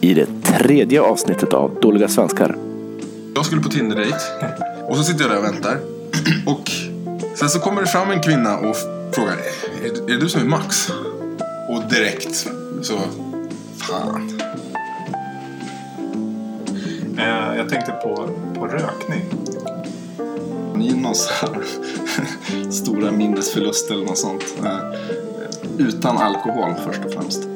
[0.00, 2.56] i det tredje avsnittet av Dåliga Svenskar.
[3.34, 4.18] Jag skulle på Tinder-dejt.
[4.88, 5.78] Och så sitter jag där och väntar.
[6.46, 6.70] Och
[7.34, 8.76] sen så kommer det fram en kvinna och
[9.12, 9.32] frågar
[9.84, 10.90] Är, är det du som är Max?
[11.68, 12.46] Och direkt
[12.82, 12.98] så...
[13.76, 14.40] Fan.
[17.18, 19.24] Eh, jag tänkte på, på rökning.
[20.74, 21.62] Ni någon så här
[22.70, 24.44] stora minnesförluster eller något sånt.
[24.64, 24.78] Eh,
[25.78, 27.48] Utan alkohol först och främst.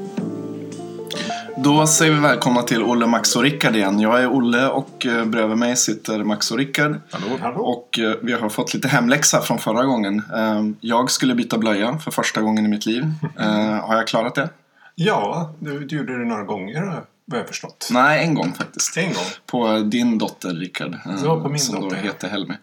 [1.64, 4.00] Då säger vi välkomna till Olle, Max och Rickard igen.
[4.00, 7.00] Jag är Olle och eh, bredvid mig sitter Max och Rickard.
[7.10, 7.26] Hallå?
[7.40, 7.60] Hallå?
[7.60, 10.22] Och eh, vi har fått lite hemläxa från förra gången.
[10.36, 13.04] Eh, Jag skulle byta blöja för första gången i mitt liv.
[13.40, 13.46] Eh,
[13.86, 14.48] Har jag klarat det?
[14.94, 17.88] Ja, du, du gjorde det några gånger vad jag förstått.
[17.90, 18.96] Nej, en gång faktiskt.
[18.96, 19.24] En gång.
[19.46, 20.90] På din dotter Rickard.
[21.20, 22.02] Det var på min som dotter, då ja.
[22.02, 22.54] heter Helmi.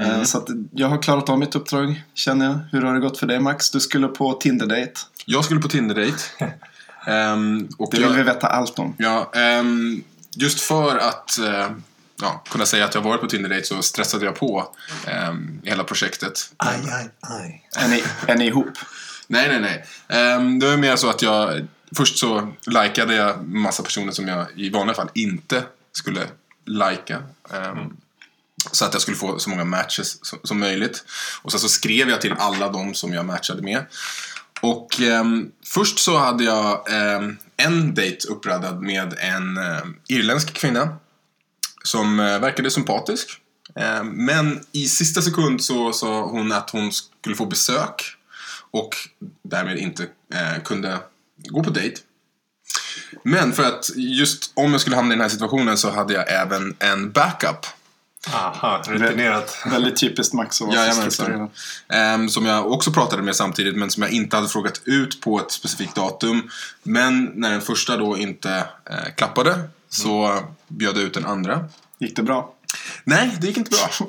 [0.00, 2.58] Eh, Så att jag har klarat av mitt uppdrag känner jag.
[2.72, 3.70] Hur har det gått för dig Max?
[3.70, 4.92] Du skulle på Tinder-date.
[5.26, 6.18] Jag skulle på Tinder-dejt.
[7.78, 8.94] Och Det vill jag, vi veta allt om.
[8.98, 10.02] Ja, ehm,
[10.36, 11.70] just för att eh,
[12.20, 14.74] ja, kunna säga att jag varit på Tinder-dejt så stressade jag på
[15.28, 16.52] um, hela projektet.
[16.56, 17.68] Aj, aj, aj.
[17.76, 18.78] Är ni, är ni ihop?
[19.26, 19.84] Nej, nej, nej.
[20.20, 21.66] Ehm, det var mer så att jag...
[21.96, 25.62] Först så likade jag massa personer som jag i vanliga fall inte
[25.92, 26.20] skulle
[26.64, 27.22] lika.
[27.52, 27.96] Ehm,
[28.72, 31.04] Så att jag skulle få så många matches som, som möjligt.
[31.42, 33.84] Och sen så skrev jag till alla de som jag matchade med.
[34.60, 35.24] Och eh,
[35.64, 40.96] först så hade jag eh, en dejt uppradad med en eh, irländsk kvinna.
[41.84, 43.40] Som eh, verkade sympatisk.
[43.74, 48.02] Ehm, men i sista sekund så sa hon att hon skulle få besök.
[48.70, 48.94] Och
[49.42, 50.02] därmed inte
[50.34, 50.98] eh, kunde
[51.36, 52.00] gå på dejt.
[53.22, 56.32] Men för att just om jag skulle hamna i den här situationen så hade jag
[56.32, 57.66] även en backup.
[58.32, 59.56] Aha, rutinerat.
[59.66, 61.10] Väldigt typiskt Max att vara så Jajamensan.
[61.10, 61.50] strukturerad.
[61.88, 65.40] Ehm, som jag också pratade med samtidigt men som jag inte hade frågat ut på
[65.40, 66.50] ett specifikt datum.
[66.82, 68.50] Men när den första då inte
[68.90, 71.64] eh, klappade så bjöd jag ut den andra.
[71.98, 72.52] Gick det bra?
[73.04, 74.08] Nej, det gick inte bra.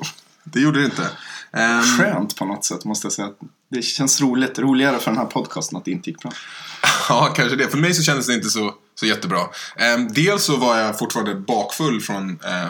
[0.50, 1.08] Det gjorde det inte.
[1.52, 3.28] Ehm, Skönt på något sätt måste jag säga.
[3.70, 6.32] Det känns roligt, roligare för den här podcasten att det inte gick bra.
[7.08, 7.68] Ja, kanske det.
[7.68, 9.40] För mig så kändes det inte så, så jättebra.
[9.76, 12.66] Ehm, dels så var jag fortfarande bakfull från eh,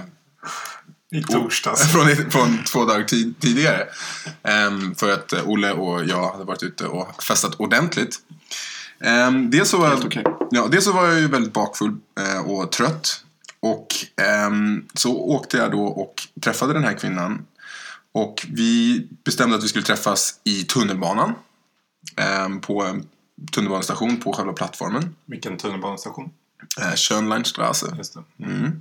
[1.11, 1.83] I torsdags.
[1.93, 3.87] från, från två dagar tid, tidigare.
[4.43, 8.17] Ehm, för att eh, Olle och jag hade varit ute och festat ordentligt.
[9.29, 10.25] Um, dels, så var Helt okej.
[10.51, 13.25] ja, dels så var jag ju väldigt bakfull eh, och trött.
[13.61, 13.87] Och
[14.23, 17.47] ehm, så åkte jag då och träffade den här kvinnan.
[18.13, 21.35] Och vi bestämde att vi skulle träffas i tunnelbanan.
[22.17, 23.07] ehm, på en
[23.53, 25.15] tunnelbanestation på själva plattformen.
[25.27, 26.31] Vilken tunnelbanestation?
[26.81, 26.95] Eh,
[28.15, 28.45] det.
[28.45, 28.81] Mm.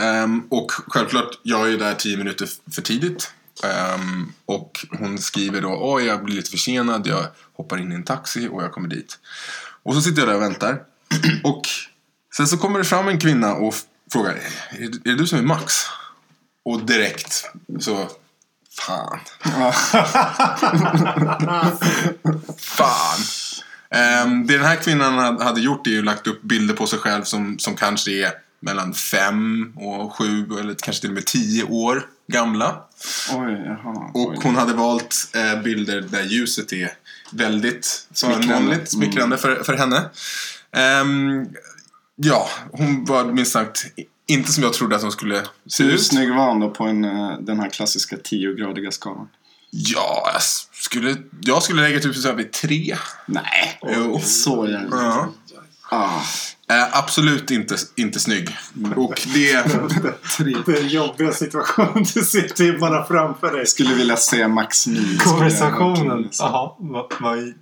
[0.00, 3.32] Ehm, och självklart, jag är där tio minuter för tidigt.
[3.64, 8.02] Ehm, och hon skriver då, oj jag blir lite försenad, jag hoppar in i en
[8.02, 9.18] taxi och jag kommer dit.
[9.82, 10.82] Och så sitter jag där och väntar.
[11.44, 11.62] Och
[12.36, 13.74] sen så kommer det fram en kvinna och
[14.12, 14.30] frågar,
[14.70, 15.74] är, är det du som är Max?
[16.64, 17.44] Och direkt
[17.80, 18.10] så,
[18.86, 19.18] fan.
[22.58, 23.18] Fan.
[23.94, 27.22] Ehm, det den här kvinnan hade- gjort är ju lagt upp bilder på sig själv
[27.22, 32.06] som, som kanske är mellan fem och sju eller kanske till och med tio år
[32.32, 32.76] gamla.
[33.32, 34.10] Oj, jaha.
[34.14, 34.38] Och oj.
[34.42, 36.90] hon hade valt eh, bilder där ljuset är
[37.30, 40.02] väldigt förmånligt, smickrande för, för henne.
[40.76, 41.46] Ehm,
[42.16, 43.84] ja, hon var minst sagt
[44.26, 46.02] inte som jag trodde att hon skulle se Hur ut.
[46.06, 49.28] snygg var han då på en, eh, den här klassiska 10-gradiga skalan?
[49.74, 50.42] Ja, jag
[50.82, 52.96] skulle, jag skulle lägga typ så här vid tre.
[53.26, 54.20] Nej, Jo.
[54.24, 54.96] så jävla...
[54.96, 55.32] Ja.
[55.94, 56.22] Ah,
[56.72, 58.56] Eh, absolut inte, inte snygg.
[58.96, 59.62] Och det...
[60.36, 60.56] tre.
[60.66, 63.66] Den jobbiga situation du ser timmarna framför dig.
[63.66, 65.18] Skulle vilja se Max min.
[65.18, 66.28] Konversationen.
[66.38, 66.70] Jaha.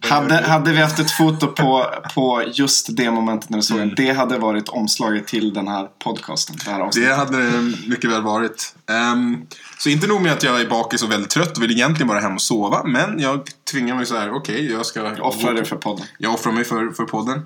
[0.00, 3.94] Hade, hade vi haft ett foto på, på just det momentet när du såg Mm.
[3.94, 6.56] den, det hade varit omslaget till den här podcasten.
[6.64, 8.74] Det här Det hade det mycket väl varit.
[8.91, 9.36] Ehm,
[9.78, 12.20] så inte nog med att jag är bakis och väldigt trött och vill egentligen bara
[12.20, 12.82] hem och sova.
[12.84, 15.00] Men jag tvingar mig så här, okej, jag ska...
[15.00, 16.04] Jag offrar det för podden.
[16.18, 17.42] Jag offrar mig för, för podden.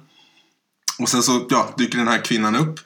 [0.98, 2.80] Och sen så ja, dyker den här kvinnan upp.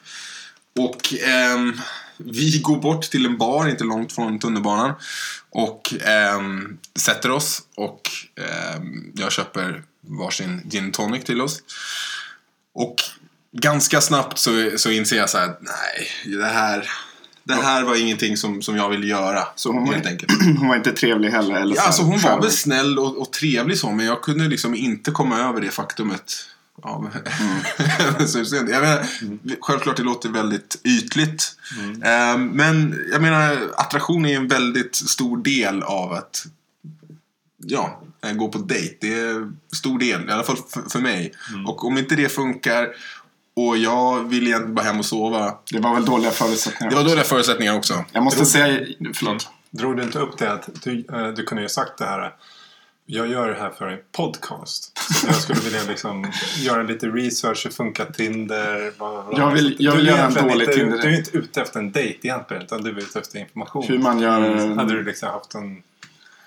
[0.79, 1.81] Och ehm,
[2.17, 4.93] vi går bort till en bar inte långt från tunnelbanan.
[5.49, 7.61] Och ehm, sätter oss.
[7.75, 8.01] Och
[8.35, 11.59] ehm, jag köper varsin gin tonic till oss.
[12.73, 12.95] Och
[13.51, 16.89] ganska snabbt så, så inser jag så här, nej, det här,
[17.43, 19.47] det här var ingenting som, som jag ville göra.
[19.55, 20.31] Så hon var, helt enkelt.
[20.59, 21.55] hon var inte trevlig heller?
[21.55, 24.47] Eller Ja, så alltså hon var väl snäll och, och trevlig så, men jag kunde
[24.47, 26.49] liksom inte komma över det faktumet.
[26.83, 27.09] Av
[28.25, 28.51] sent.
[28.51, 29.05] jag menar,
[29.61, 31.55] Självklart det låter väldigt ytligt.
[32.03, 36.45] Ehm, men jag menar, attraktion är en väldigt stor del av att
[37.57, 38.95] ja, eh, gå på dejt.
[39.01, 41.33] Det är en stor del, i alla fall för, för mig.
[41.67, 42.87] Och om inte det funkar
[43.55, 45.57] Och jag ville egentligen bara hem och sova.
[45.71, 46.89] Det var väl dåliga förutsättningar.
[46.89, 48.05] Det var dåliga förutsättningar också.
[48.11, 49.49] Jag måste säga, förlåt.
[49.71, 52.35] Drog du inte upp det att du, eh, du kunde ju sagt det här.
[53.11, 54.97] Jag gör det här för en podcast.
[54.97, 57.65] Så jag skulle vilja liksom göra lite research.
[57.65, 58.93] Hur funkar Tinder?
[59.37, 60.97] Jag vill- jag vill göra en dålig inte, Tinder.
[61.01, 62.63] Du är inte ute efter en dejt egentligen.
[62.63, 63.83] Utan du är ute efter information.
[63.87, 65.83] Hur man gör, Hade du liksom haft en...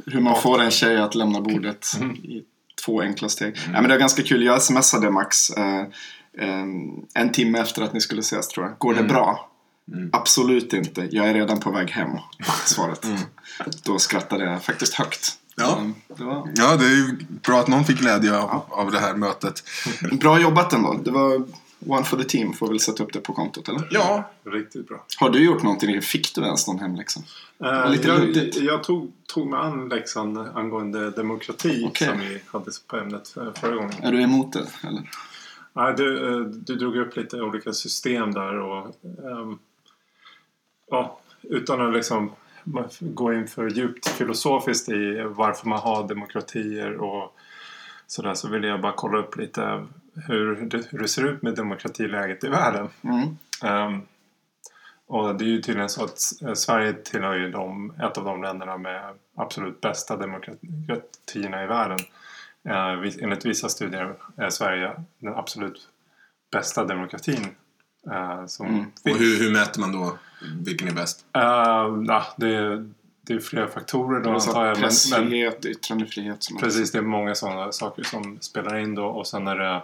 [0.06, 2.16] hur man får en tjej att lämna bordet Mm.
[2.16, 2.44] i
[2.84, 3.56] två enkla steg.
[3.66, 4.42] Ja, men det är ganska kul.
[4.42, 5.80] Jag smsade Max eh,
[6.38, 6.64] eh,
[7.14, 8.78] en timme efter att ni skulle ses tror jag.
[8.78, 9.48] Går det bra?
[10.12, 11.08] Absolut inte.
[11.10, 12.10] Jag är redan på väg hem.
[12.66, 13.06] Svaret.
[13.84, 15.38] Då skrattade jag faktiskt högt.
[15.56, 15.78] Ja.
[15.80, 18.98] Men Det var Ja, det är ju bra att någon fick glädje av, av det
[18.98, 19.62] här mötet.
[20.20, 21.00] bra jobbat ändå.
[21.04, 21.42] Det var
[21.86, 22.52] one for the team.
[22.52, 23.88] Får väl sätta upp det på kontot eller?
[23.90, 25.06] Ja, Riktigt bra.
[25.18, 26.02] Har du gjort någonting?
[26.02, 27.20] Fick du ens någon hemläxa?
[27.64, 28.56] Eh, lite jag, luddigt.
[28.56, 32.08] jag tog, tog mig an läxan angående demokrati Okej.
[32.08, 33.92] som vi hade på ämnet eh, förra gången.
[34.02, 34.66] Är du emot det?
[34.88, 35.10] Eller?
[35.72, 39.58] Nej, du, eh, du drog upp lite olika system där och ehm,
[40.90, 42.30] ja, utan att liksom
[43.00, 47.36] gå in för djupt filosofiskt i varför man har demokratier och
[48.06, 51.54] sådär så vill jag bara kolla upp lite hur det, hur det ser ut med
[51.54, 52.88] demokratiläget i världen.
[53.02, 53.36] Mm.
[53.64, 54.02] Ehm,
[55.06, 56.18] och det är ju tydligen så att
[56.58, 61.98] Sverige tillhör ju de, ett av de länderna med absolut bästa demokratierna i världen.
[62.68, 65.88] Uh, enligt vissa studier är Sverige den absolut
[66.52, 67.46] bästa demokratin
[68.46, 68.84] som Mm.
[69.04, 70.18] och hur, hur mäter man då
[70.64, 71.24] vilken är bäst?
[71.32, 71.42] Eh,
[72.06, 72.90] ja, det, är,
[73.22, 74.72] det är flera faktorer då Det är så antar jag.
[74.74, 76.46] Men, men, pressfrihet, yttrandefrihet.
[76.60, 79.82] Precis, det är många sådana saker som spelar in då och sen är det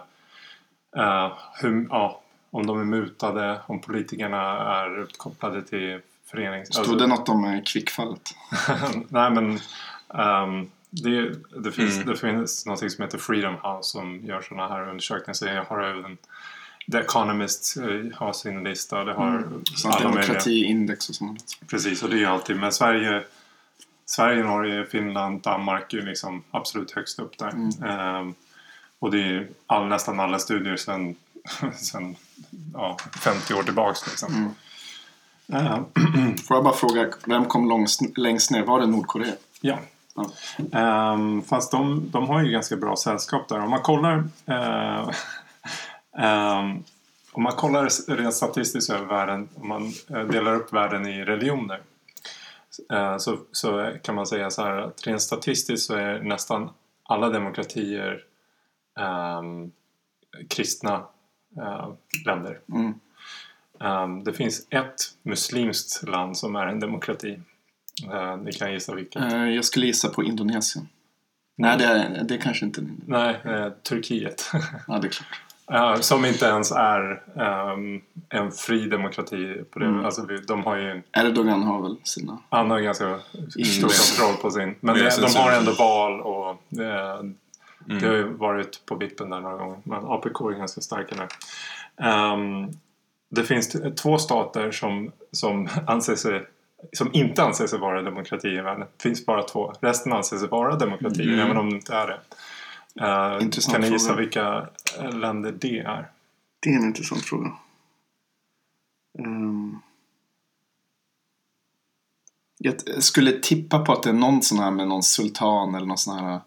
[1.01, 1.31] eh,
[1.61, 2.21] hur, ja,
[2.51, 4.41] om de är mutade, om politikerna
[4.81, 5.99] är kopplade till
[6.31, 6.67] förenings...
[6.73, 8.21] Stod det något om kvickfallet?
[9.09, 9.59] Nej men
[10.13, 11.31] ehm, det,
[11.63, 12.07] det, finns, Mm.
[12.07, 15.33] det finns något som heter Freedom House som gör sådana här undersökningar.
[15.33, 16.17] Så jag har även
[16.91, 19.03] The Economist eh, har sin lista.
[19.03, 21.43] Det har Sånt alla demokratiindex och sånt.
[21.67, 22.57] Precis, och det är ju alltid.
[22.59, 23.23] Men Sverige,
[24.05, 27.53] Sverige, Norge, Finland, Danmark är ju liksom absolut högst upp där.
[27.87, 28.33] Ehm,
[28.99, 31.15] och det är ju all, nästan alla studier sedan,
[31.75, 32.15] sedan
[32.73, 34.07] ja, 50 år tillbaks.
[34.07, 34.55] Liksom.
[35.53, 35.85] Ehm,
[36.47, 38.63] Får jag bara fråga, vem kom långs, längst ner?
[38.63, 39.33] Var det Nordkorea?
[39.61, 39.79] ja.
[40.15, 40.29] Ja.
[40.79, 43.59] Ehm, fast de, de har ju ganska bra sällskap där.
[43.59, 44.23] Om man kollar
[46.19, 46.83] ehm,
[47.31, 51.81] om man kollar rent statistiskt över världen, om man eh, delar upp världen i religioner
[52.91, 56.69] eh, så, så kan man säga så här att rent statistiskt så är nästan
[57.03, 58.23] alla demokratier
[58.99, 59.71] ehm,
[60.49, 61.05] kristna
[61.57, 61.89] eh,
[62.25, 62.59] länder.
[62.73, 62.93] Mm.
[63.79, 67.39] Ehm, det finns ett muslimskt land som är en demokrati.
[68.07, 69.31] Uh, ni kan gissa vilket.
[69.31, 70.87] Jag skulle gissa på Indonesien.
[71.55, 74.51] Nej, det är, det är kanske inte Nej, eh, Turkiet.
[74.87, 75.41] Ja, det är klart.
[75.71, 79.63] Ja, som inte ens är ehm, en fri demokrati.
[79.71, 79.85] På det.
[79.85, 80.05] Mm.
[80.05, 82.37] Alltså, vi, de har ju, Erdogan har väl sina...
[82.49, 83.19] han har ju ganska
[83.75, 83.87] stor
[84.19, 84.75] kontroll på sin.
[84.79, 86.83] Men Det det, de har ändå val och det,
[87.85, 88.03] det Mm.
[88.03, 89.77] har ju varit på vippen där några gånger.
[89.83, 91.27] Men APK är ganska starka där.
[92.09, 92.67] Ehm,
[93.29, 96.45] det finns två stater som, som, anser sig,
[96.93, 98.87] som inte anser sig vara demokratier i världen.
[98.97, 99.73] Det finns bara två.
[99.81, 101.39] Resten anser sig vara demokratier Mm.
[101.39, 102.19] även om de inte är det.
[103.01, 104.19] Eh, Intressant kan ni gissa fråga.
[104.19, 104.63] vilka eh,
[105.11, 106.11] länder det är?
[106.59, 107.51] Det är en intressant fråga.
[109.19, 109.79] Ehm.
[112.57, 115.97] Jag skulle tippa på att det är någon sån här med någon sultan eller någon
[115.97, 116.39] sån här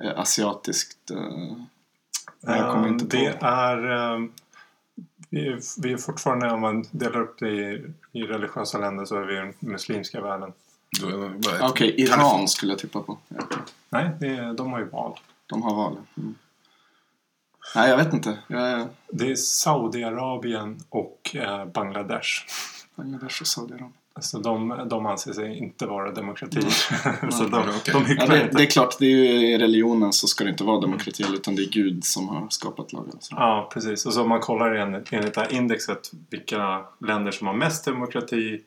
[0.00, 1.10] eh, asiatiskt...
[1.10, 1.56] Eh,
[2.40, 3.10] jag kommer inte på.
[3.16, 3.90] Det är...
[4.14, 4.32] ehm,
[5.30, 9.16] vi är, vi är fortfarande, om man delar upp det i, i religiösa länder så
[9.16, 10.52] är vi i den muslimska världen.
[11.62, 13.18] Okej, Kan Iran skulle jag tippa på.
[13.28, 13.36] Ja,
[13.88, 15.18] Nej, det, är- de har ju val.
[15.46, 15.96] de har val.
[16.16, 16.34] Mm.
[17.76, 18.38] Nej, jag vet inte.
[18.46, 22.28] Jag är Det är Saudiarabien och eh, Bangladesh.
[22.96, 23.92] Bangladesh och Saudiarabien.
[24.16, 26.62] Alltså de, de anser sig inte vara demokratier.
[27.30, 27.50] så Mm.
[27.50, 27.94] de, okej.
[27.94, 30.64] de Ja, det, det är klart, det är ju, i religionen så ska det inte
[30.64, 33.16] vara demokrati utan det är Gud som har skapat lagen.
[33.20, 33.34] Så.
[33.38, 34.06] Ja, precis.
[34.06, 37.84] Och så om man kollar enligt, enligt det här indexet vilka länder som har mest
[37.84, 38.60] demokrati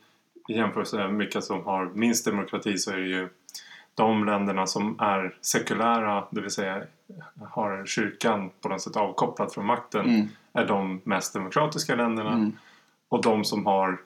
[0.50, 3.30] i jämförelse med vilka som har minst demokrati så är det ju
[3.98, 6.84] de länderna som är sekulära, det vill säga
[7.50, 10.28] har kyrkan på något sätt avkopplat från makten, Mm.
[10.54, 12.32] är de mest demokratiska länderna.
[12.34, 12.58] Mm.
[13.10, 13.98] Och de som har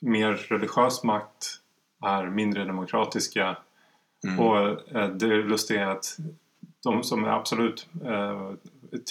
[0.00, 1.46] mer religiös makt
[2.02, 3.56] är mindre demokratiska.
[4.24, 4.40] Mm.
[4.40, 4.58] Och
[4.96, 6.16] eh, det lustiga är att
[6.82, 8.50] de som är absolut eh,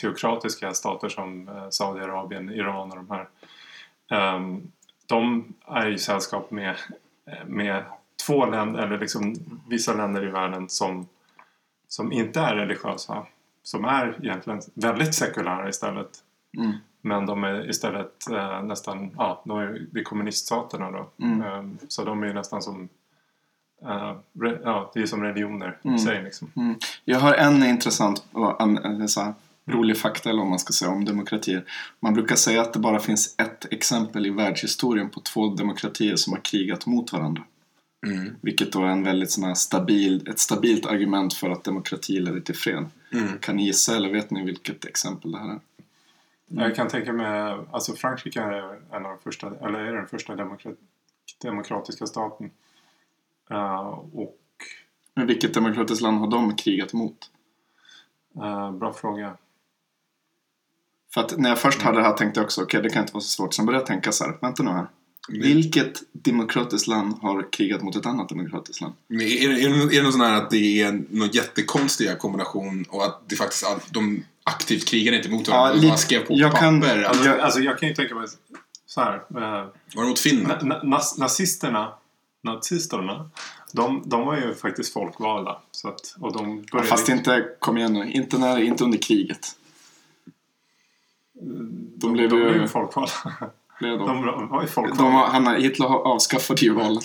[0.02, 3.28] teokratiska stater som eh, Saudiarabien, Iran och de här.
[4.12, 4.72] ehm,
[5.06, 6.76] de är i sällskap med,
[7.46, 7.84] med
[8.30, 9.36] två länder, eller liksom
[9.70, 11.08] vissa länder i världen som,
[11.88, 13.26] som inte är religiösa.
[13.64, 16.10] Som är egentligen väldigt sekulära istället.
[16.58, 16.72] Mm.
[17.02, 21.10] Men de är istället eh, nästan, ja, de är, det är kommuniststaterna då.
[21.26, 21.42] Mm.
[21.42, 22.90] Eh, så de är ju nästan som,
[23.82, 25.96] eh, re, ja, det är som religioner Mm.
[25.96, 26.52] i sig liksom.
[26.56, 26.76] Mm.
[27.06, 28.24] Jag har en intressant
[28.60, 29.34] eller så här,
[29.66, 31.64] rolig fakta eller vad man ska säga om demokratier.
[32.00, 36.34] Man brukar säga att det bara finns ett exempel i världshistorien på två demokratier som
[36.34, 37.44] har krigat mot varandra.
[38.08, 38.36] Mm.
[38.42, 42.56] Vilket då är en väldigt sån stabil, ett stabilt argument för att demokrati leder till
[42.56, 42.86] fred.
[43.14, 43.40] Mm.
[43.40, 45.60] Kan ni gissa eller vet ni vilket exempel det här är?
[46.48, 50.36] Jag kan tänka mig, alltså Frankrike är en av de första, eller är den första
[50.36, 50.76] demokrat,
[51.42, 52.52] demokratiska staten.
[53.50, 54.38] Eh, och,
[55.14, 57.32] Men vilket demokratiskt land har de krigat mot?
[58.36, 59.38] eh, bra fråga.
[61.14, 63.14] För att när jag först hade det här tänkte jag också, okej det kan inte
[63.14, 63.54] vara så svårt.
[63.54, 64.88] Sen började jag tänka så här, vänta nu här.
[65.30, 68.94] Vilket demokratiskt land har krigat mot ett annat demokratiskt land?
[69.08, 72.16] Men är, det- är, det, är det någon sån här att det är någon jättekonstiga
[72.16, 75.76] kombination och att det faktiskt all, de aktivt krigar inte mot varandra?
[75.76, 76.96] Ja, de bara skrev på jag kan- papper.
[77.04, 78.28] Alltså, Alltså, jag, alltså jag kan ju tänka mig
[78.86, 79.14] så här.
[79.16, 80.66] Eh, var det mot Finland?
[80.68, 81.94] na, nas, nazisterna,
[82.44, 83.30] nazisterna,
[83.74, 85.62] de, de var ju faktiskt folkvalda.
[85.72, 89.56] Så att, och de började, Fast inte, kom igen nu, inte, när, inte under kriget.
[91.96, 93.12] de, blev de ju- blev ju folkvalda.
[93.80, 94.08] Blev de.
[94.08, 95.04] De var ju folkvalda.
[95.04, 95.14] De,
[95.46, 97.02] han, Hitler avskaffade ju valen.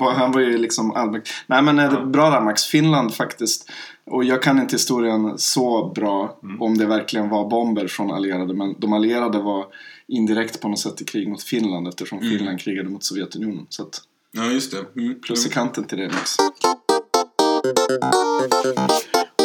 [0.16, 1.28] Han var ju liksom allmänt.
[1.46, 2.04] Nej men eh, Ja.
[2.04, 2.64] bra där Max.
[2.64, 3.70] Finland faktiskt.
[4.06, 6.62] Och jag kan inte historien så bra Mm.
[6.62, 8.54] om det verkligen var bomber från allierade.
[8.54, 9.66] Men de allierade var
[10.08, 12.30] indirekt på något sätt i krig mot Finland eftersom Mm.
[12.38, 13.66] Finland krigade mot Sovjetunionen.
[13.68, 14.00] Så att,
[14.32, 15.00] Ja, just det.
[15.00, 15.20] Mm.
[15.20, 16.36] plus i kanten till det Max.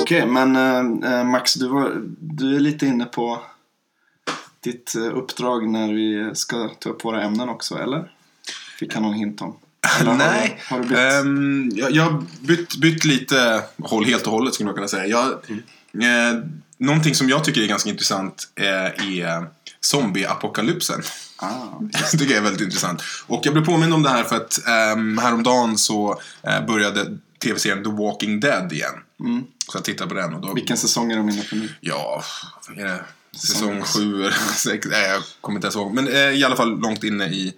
[0.01, 3.39] Okej, men eh, eh, Max du, var, du är lite inne på
[4.71, 8.11] ditt eh, uppdrag när vi ska ta upp våra ämnen också, eller?
[8.79, 9.57] Fick jag någon hint om?
[9.99, 10.97] Eller har du- Nej, Har du bytt?
[10.97, 15.05] Ehm, jag, jag har bytt, bytt lite håll helt och hållet skulle man kunna säga.
[15.07, 15.27] Jag,
[16.03, 16.39] eh,
[16.77, 18.65] någonting som jag tycker är ganska intressant eh,
[19.19, 19.47] är
[19.81, 21.01] zombieapokalypsen.
[21.37, 21.47] ah,
[22.11, 23.01] Det tycker jag är väldigt intressant.
[23.27, 24.59] Och jag blev påmind om det här för att
[24.95, 28.93] um, häromdagen så eh, började tv-serien The Walking Dead igen.
[29.19, 29.43] mm.
[29.71, 30.53] Så jag tittade på den och då...
[30.53, 31.69] Vilken säsong är de inne på nu?
[31.81, 32.23] Ja,
[32.77, 33.03] är det?
[33.37, 34.87] Säsong sju eller sex?
[34.91, 35.93] Nej, jag kommer inte ens ihåg.
[35.93, 37.53] Men eh, i alla fall långt inne i...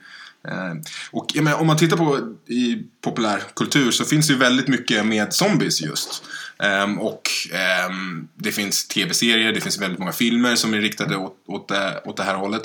[0.48, 0.74] Eh,
[1.12, 5.34] och menar, om man tittar på i populärkultur så finns det ju väldigt mycket med
[5.34, 6.24] zombies just.
[6.64, 7.22] Ehm, och
[7.54, 12.02] ehm, det finns tv-serier, det finns väldigt många filmer som är riktade åt, åt, det,
[12.06, 12.62] åt det här hållet.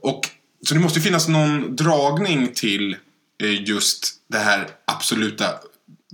[0.00, 0.28] Och,
[0.66, 2.96] så det måste ju finnas någon dragning till
[3.42, 5.46] eh, just det här absoluta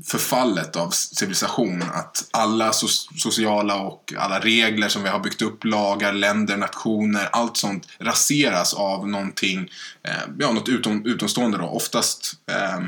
[0.05, 1.83] förfallet av civilisation.
[1.83, 7.29] Att alla so- sociala och alla regler som vi har byggt upp, lagar, länder, nationer,
[7.33, 9.71] allt sånt raseras av någonting,
[10.03, 11.65] eh, ja, något utom, utomstående då.
[11.65, 12.81] Oftast eh,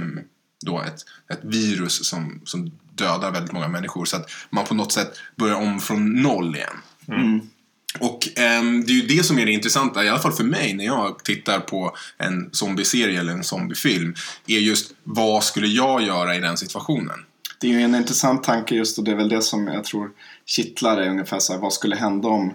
[0.66, 4.04] då ett, ett virus som, som dödar väldigt många människor.
[4.04, 6.76] Så att man på något sätt börjar om från noll igen.
[7.08, 7.40] Mm.
[7.98, 10.74] Och ehm, det är ju det som är det intressanta, i alla fall för mig
[10.74, 14.14] när jag tittar på en zombieserie eller en zombiefilm,
[14.46, 17.24] är just vad skulle jag göra i den situationen?
[17.60, 20.10] Det är ju en intressant tanke just och det är väl det som jag tror
[20.46, 22.54] kittlar är ungefär så här, vad skulle hända om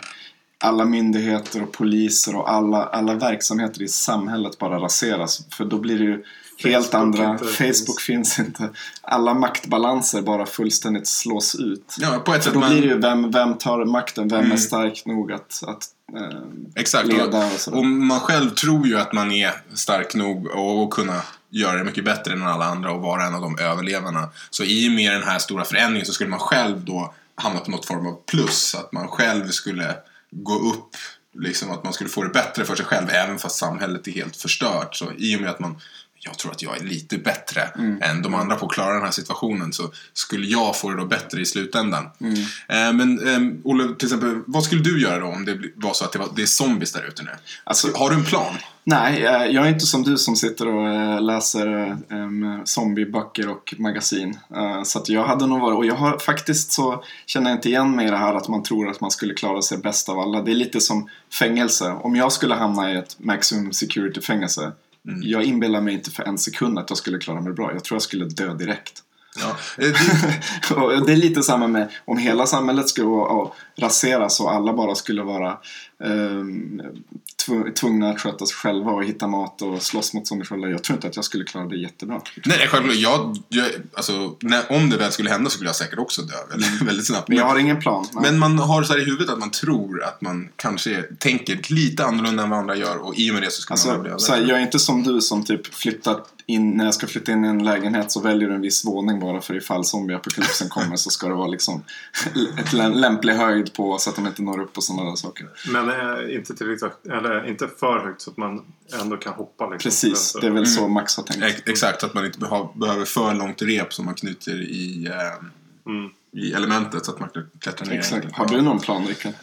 [0.63, 5.45] alla myndigheter och poliser och alla, alla verksamheter i samhället bara raseras.
[5.51, 6.23] För då blir det ju
[6.63, 7.37] helt Facebook andra...
[7.37, 8.69] Facebook finns inte.
[9.01, 11.95] Alla maktbalanser bara fullständigt slås ut.
[11.99, 12.69] Ja, på ett sätt då man...
[12.69, 14.27] blir det ju vem, vem tar makten?
[14.27, 14.57] Vem är Mm.
[14.57, 15.85] stark nog att, att
[16.17, 16.39] eh,
[16.75, 17.07] Exakt.
[17.07, 17.77] leda Och, och sådär.
[17.77, 21.83] och man själv tror ju att man är stark nog och, och kunna göra det
[21.83, 24.29] mycket bättre än alla andra och vara en av de överlevarna.
[24.49, 27.71] Så i och med den här stora förändringen så skulle man själv då hamna på
[27.71, 28.75] något form av plus.
[28.75, 29.95] Att man själv skulle
[30.35, 30.95] gå upp,
[31.39, 34.35] liksom att man skulle få det bättre för sig själv även fast samhället är helt
[34.35, 34.95] förstört.
[34.95, 35.75] Så i och med att man
[36.25, 37.61] jag tror att jag är lite bättre
[38.01, 41.05] än de andra på att klara den här situationen så skulle jag få det då
[41.05, 42.09] bättre i slutändan.
[42.67, 46.05] Eh, men eh, Olle, till exempel, vad skulle du göra då om det var så
[46.05, 47.31] att det, var, det är zombies där ute nu?
[47.63, 48.55] Alltså- Har du en plan?
[48.85, 53.73] Nej, eh, jag är inte som du som sitter och eh, läser eh, zombieböcker och
[53.77, 54.37] magasin.
[54.83, 57.95] Så att jag hade nog varit, och jag har faktiskt så känner jag inte igen
[57.95, 60.41] mig i det här att man tror att man skulle klara sig bäst av alla.
[60.41, 61.09] Det är lite som
[61.39, 61.91] fängelse.
[61.91, 64.71] Om jag skulle hamna i ett maximum security fängelse.
[65.21, 67.71] Jag inbillar mig inte för en sekund att jag skulle klara mig bra.
[67.73, 69.03] Jag tror jag skulle dö direkt.
[69.35, 69.55] Ja.
[71.05, 73.07] Det, är lite samma med om hela samhället skulle
[73.75, 75.57] raseras och alla bara skulle vara
[77.79, 80.67] tvungna att sköta sig själva och hitta mat och slåss mot zombies själva.
[80.69, 82.21] Jag tror inte att jag skulle klara det jättebra.
[82.45, 82.95] nej, självklart.
[82.97, 86.33] Jag, jag, alltså, när, om det väl skulle hända så skulle jag säkert också dö
[86.49, 87.27] väldigt, väldigt snabbt.
[87.27, 88.05] Men jag har ingen plan.
[88.13, 88.21] Nej.
[88.31, 92.05] Men man har så här i huvudet att man tror att man kanske tänker lite
[92.05, 94.19] annorlunda än vad andra gör och i och med det så skulle man Alltså, överleva.
[94.19, 97.31] så här, jag är inte som du som typ flyttar in, när jag ska flytta
[97.31, 100.95] in i en lägenhet så väljer du en viss våning bara för ifall zombieapokalypsen kommer
[100.95, 101.83] så ska det vara liksom
[102.59, 105.49] ett lä- lämplig höjd på så att de inte når upp och sådana där saker.
[105.73, 108.65] Men eh, inte tillräckligt högt, eller inte för högt så att man
[109.01, 109.89] ändå kan hoppa liksom.
[109.89, 111.43] Precis, det är väl så Max har tänkt.
[111.43, 112.39] Ex- Exakt, att man inte
[112.75, 115.45] behöver för långt rep som man knyter i, eh,
[115.85, 116.09] Mm.
[116.31, 117.93] i elementet så att man kan klättra ner.
[117.97, 118.35] Exakt.
[118.35, 119.33] Har du någon plan Rickard?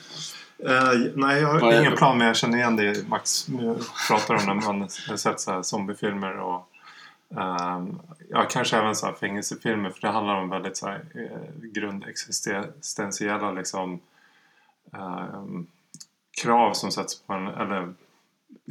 [0.67, 3.47] Eh, nej, jag har är ingen plan men jag känner igen det Max
[4.09, 6.69] pratar om när man har sett så här zombiefilmer och
[7.41, 11.71] ehm, ja, kanske även så här fängelsefilmer för det handlar om väldigt så här, eh,
[11.73, 14.01] grundexistentiella liksom,
[14.93, 15.67] ehm,
[16.43, 17.95] krav som sätts på en, eller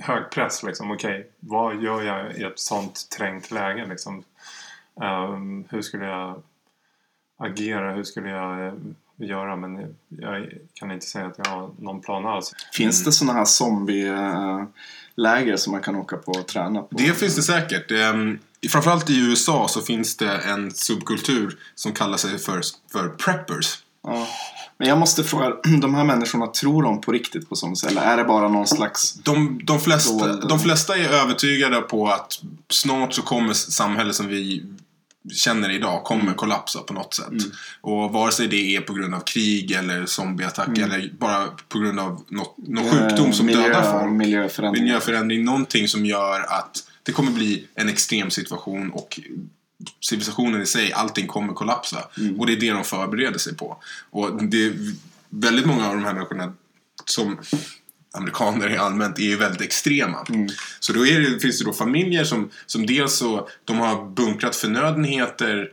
[0.02, 0.92] hög press liksom.
[0.92, 4.24] Okej, vad gör jag i ett sånt trängt läge liksom?
[5.02, 6.42] Ehm, hur skulle jag
[7.38, 7.94] agera?
[7.94, 8.74] Hur skulle jag eh,
[9.18, 9.56] göra?
[9.56, 12.54] Men jag kan inte säga att jag har någon plan alls.
[12.74, 16.98] Finns det sådana här zombie-läger som man kan åka på och träna på?
[16.98, 17.92] Det finns det säkert.
[17.92, 18.40] Ehm,
[18.70, 22.62] Framförallt i USA så finns det en subkultur som kallar sig för,
[22.92, 23.84] för preppers.
[24.04, 24.28] Ja.
[24.78, 27.84] Men jag måste fråga, de här människorna, tror de på riktigt på sånt?
[27.84, 29.14] Eller är det bara någon slags...
[29.14, 30.48] De, de, flesta, Dold.
[30.50, 32.40] de flesta är övertygade på att
[32.70, 34.66] snart så kommer samhället som vi
[35.34, 37.34] känner idag kommer kollapsa på något sätt.
[37.82, 42.00] Och vare sig det är på grund av krig eller zombieattack eller bara på grund
[42.00, 44.12] av något, någon sjukdom som eh, miljö, dödar folk.
[44.12, 44.86] Miljöförändringar.
[44.86, 49.20] Miljöförändring, någonting som gör att det kommer bli en extrem situation och
[50.02, 52.08] civilisationen i sig, allting kommer kollapsa.
[52.38, 53.78] Och det är det de förbereder sig på.
[54.10, 54.74] Och det är
[55.30, 56.54] väldigt många av de här människorna
[57.06, 57.40] som
[58.12, 60.26] amerikaner i allmänt är väldigt extrema.
[60.80, 65.72] Så då det, finns det då familjer som, som dels så, de har bunkrat förnödenheter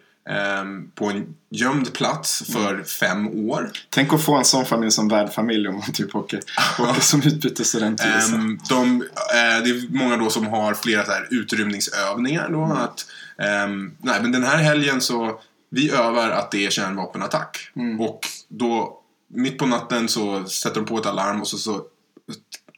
[0.94, 3.70] på en gömd plats för fem år.
[3.90, 6.40] Tänk att få en sån familj som värdfamilj om man typ åker,
[6.78, 8.34] åker som utbytesstudent USA.
[8.34, 12.48] Ehm, de, eh, det är många då som har flera så här utrymningsövningar.
[12.50, 13.06] Då, att,
[13.46, 15.40] ehm, nej, men den här helgen så
[15.70, 17.70] vi övar att det är kärnvapenattack.
[17.98, 21.82] Och då mitt på natten så sätter de på ett alarm och så, så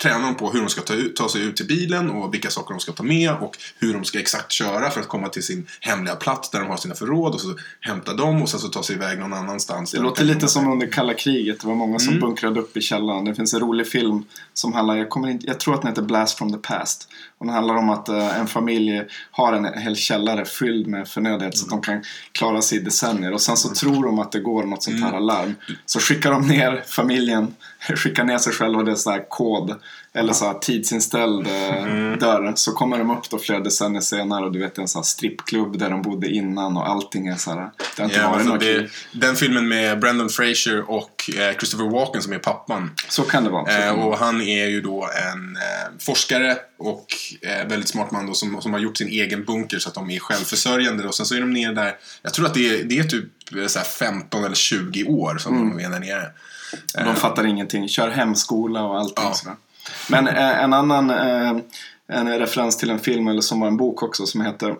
[0.02, 2.74] tränar de på hur de ska ta, ta sig ut till bilen och vilka saker
[2.74, 5.66] de ska ta med och hur de ska exakt köra för att komma till sin
[5.80, 8.82] hemliga plats där de har sina förråd och så hämta dem och sen så ta
[8.82, 9.92] sig iväg någon annanstans.
[9.92, 11.60] Det låter lite som under kalla kriget.
[11.60, 12.20] Det var många som Mm.
[12.20, 13.24] bunkrade upp i källaren.
[13.24, 16.02] Det finns en rolig film som handlar, jag, kommer inte, jag tror att den heter
[16.02, 17.08] Blast from the Past.
[17.38, 21.56] Och den handlar om att eh, en familj har en hel källare fylld med förnödenhet
[21.56, 23.32] så att de kan klara sig i decennier.
[23.32, 25.54] Och sen så tror de att det går något sånt här alarm.
[25.86, 27.54] Så skickar de ner familjen,
[27.96, 29.74] skickar ner sig själva det är så här kod.
[30.12, 32.52] Eller så här tidsinställd eh, dörr.
[32.56, 35.00] Så kommer de upp då flera decennier senare och du vet det är en sån
[35.00, 37.70] här strippklubb där de bodde innan och allting är så här.
[37.96, 41.90] Det har inte Ja, varit alltså det, den filmen med Brendan Fraser och eh, Christopher
[41.90, 42.90] Walken som är pappan.
[43.08, 43.86] Så kan det vara.
[43.86, 47.06] Eh, och han är ju då en eh, forskare och
[47.42, 50.10] eh, väldigt smart man då som, som har gjort sin egen bunker så att de
[50.10, 51.08] är självförsörjande.
[51.08, 53.24] Och sen så är de nere där, jag tror att det är, det är typ
[53.56, 55.76] eh, så här 15 eller 20 år som Mm.
[55.78, 56.30] de är där nere.
[57.04, 57.88] De fattar ingenting.
[57.88, 59.34] Kör hemskola och allting Ja.
[59.34, 59.56] sådär.
[60.10, 61.56] Men eh, en annan eh,
[62.12, 64.76] en referens till en film eller som var en bok också som heter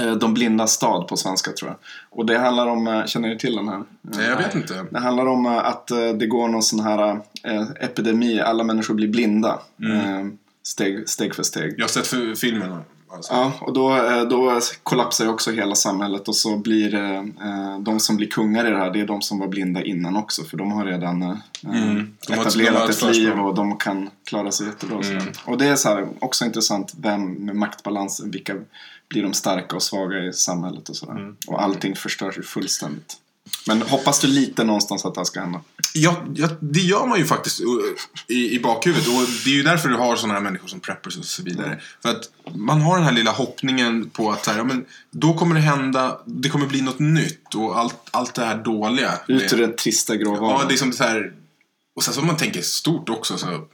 [0.00, 1.78] eh, De blindas stad på svenska tror jag.
[2.18, 3.82] Och det handlar om, eh, känner ni till den här?
[4.02, 4.86] Nej, jag vet inte.
[4.90, 8.94] Det handlar om eh, att eh, det går någon sån här eh, epidemi, alla människor
[8.94, 9.58] blir blinda.
[9.82, 10.26] Eh,
[10.62, 11.74] steg, steg för steg.
[11.76, 12.82] Jag har sett för filmen.
[13.12, 13.32] Alltså.
[13.32, 17.78] Ja, och då, eh, då kollapsar ju också hela samhället och så blir eh, eh,
[17.80, 20.44] de som blir kungar i det här, det är de som var blinda innan också
[20.44, 22.16] för de har redan eh, Mm.
[22.26, 24.96] De har etablerat ett ett liv och de kan klara sig jättebra.
[24.96, 25.24] och Mm.
[25.44, 28.54] Och det är så här, också intressant, vem med maktbalansen, vilka
[29.08, 31.12] blir de starka och svaga i samhället och sådär.
[31.12, 31.36] Mm.
[31.46, 33.16] Och allting förstörs ju fullständigt.
[33.66, 35.60] Men hoppas du lite någonstans att det här ska hända?
[35.94, 37.66] Ja, ja, det gör man ju faktiskt uh,
[38.28, 39.08] i, i bakhuvudet.
[39.08, 41.80] Och det är ju därför du har sådana här människor som preppers och så vidare.
[42.02, 45.34] För att man har den här lilla hoppningen på att så här, ja, men, då
[45.34, 49.18] kommer det hända, det kommer bli något nytt och allt, allt det här dåliga.
[49.28, 51.32] Ut ur den trista grå Ja, det är som så här,
[51.96, 53.66] och sen så om man tänker stort också så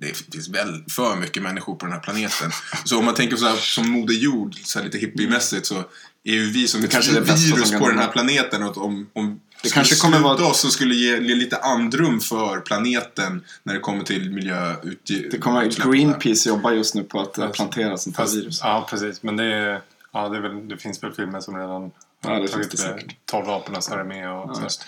[0.00, 2.50] det finns väl för mycket människor på den här planeten.
[2.84, 5.84] Så om man tänker så här, som Moder Jord, så lite hippiemässigt så
[6.24, 8.62] är ju vi som ett det bästa virus på den här planeten.
[8.62, 12.60] Och om, om Det kanske kommer vara- oss så skulle ge, ge lite andrum för
[12.60, 15.28] planeten när det kommer till miljöutge...
[15.30, 15.92] Det kommer, utsläpp.
[15.92, 18.60] Greenpeace jobbar just nu på att eh, plantera sånt här Fast, virus.
[18.62, 19.22] ja, precis.
[19.22, 19.80] Men det, är,
[20.12, 21.90] ja, det, är väl, det finns väl filmer som redan
[22.24, 23.16] Ja, det finns det tagit säkert.
[23.30, 24.30] 12 vapen och så är det med.
[24.32, 24.62] Och, Ja, så.
[24.62, 24.86] just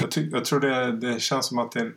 [0.00, 1.90] Jag, ty, jag tror det, det känns som att det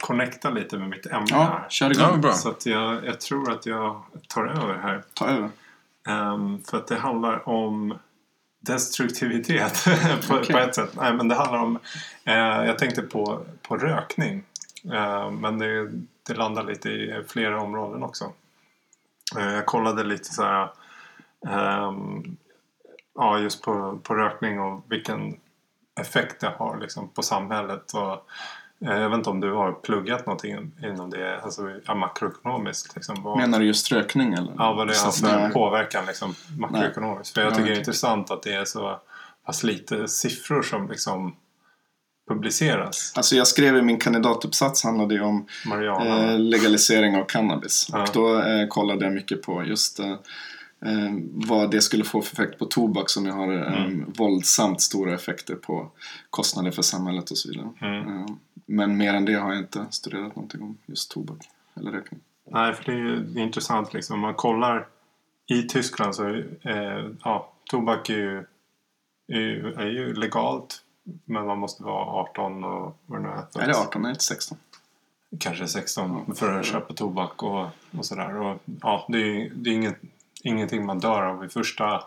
[0.00, 1.66] connectar lite med mitt ämne Ja, här.
[1.68, 2.20] kör Ja, igång.
[2.20, 2.32] bra.
[2.32, 5.02] Så att jag, jag tror att jag tar över här.
[5.14, 5.50] Ta över.
[6.08, 7.98] Ehm, för att det handlar om
[8.64, 9.84] destruktivitet
[10.28, 10.52] på, Okej.
[10.52, 10.90] på ett sätt.
[10.96, 11.78] Nej, men det handlar om...
[12.24, 12.34] eh,
[12.66, 14.44] jag tänkte på, på rökning.
[14.92, 15.90] Eh, men det,
[16.26, 18.32] det landar lite i flera områden också.
[19.38, 20.68] Eh, jag kollade lite så här...
[21.46, 22.36] ehm,
[23.14, 25.36] ja, just på, på rökning och vilken
[26.00, 27.92] effekt det har liksom, på samhället.
[27.94, 28.26] Och,
[28.78, 32.94] jag vet inte om du har pluggat någonting inom det, alltså ja, makroekonomiskt.
[32.94, 34.52] Liksom, vad, Menar du just rökning eller?
[34.58, 35.52] ja, vad det har för nej.
[35.52, 37.34] påverkan liksom, makroekonomiskt.
[37.34, 39.00] För jag Ja, tycker det är intressant att det är så
[39.46, 41.36] pass lite siffror som liksom
[42.28, 43.12] publiceras.
[43.16, 45.46] Alltså jag skrev i min kandidatuppsats handlade ju om
[46.06, 47.88] eh, legalisering av cannabis.
[47.92, 48.02] Ja.
[48.02, 50.14] Och då eh, kollade jag mycket på just eh,
[50.84, 54.12] eh, vad det skulle få för effekt på tobak som ju har eh, Mm.
[54.18, 55.90] våldsamt stora effekter på
[56.30, 57.68] kostnader för samhället och så vidare.
[57.80, 58.08] Mm.
[58.18, 58.26] Eh,
[58.66, 61.38] men mer än det har jag inte studerat någonting om just tobak
[61.74, 62.20] eller rökning.
[62.50, 64.14] Nej, för det är ju intressant liksom.
[64.14, 64.86] Om man kollar
[65.46, 68.38] i Tyskland så är eh, ja, tobak är ju,
[69.28, 70.80] är, ju, är ju legalt.
[71.24, 73.62] Men man måste vara 18 och vad det nu är.
[73.62, 74.58] Är det 18 eller 16?
[75.40, 77.66] Kanske 16 för att köpa tobak och,
[77.98, 78.36] och sådär.
[78.36, 79.96] Och, ja, det är, ju- det är inget,
[80.44, 82.04] ingenting man dör av i första,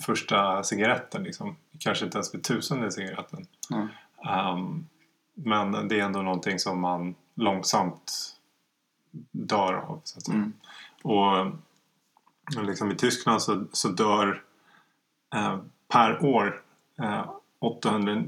[0.00, 1.22] första cigaretten.
[1.22, 1.56] Liksom.
[1.78, 3.46] Kanske inte ens vid tusende cigaretten.
[3.68, 3.88] Ja.
[4.30, 4.86] Ehm,
[5.34, 8.36] men det är ändå någonting som man långsamt
[9.30, 10.00] dör av.
[10.04, 10.28] Så att.
[10.28, 10.52] Mm.
[11.02, 11.46] Och
[12.62, 14.42] liksom i Tyskland så, så dör
[15.34, 16.62] eh, per år
[17.02, 18.24] eh, 800,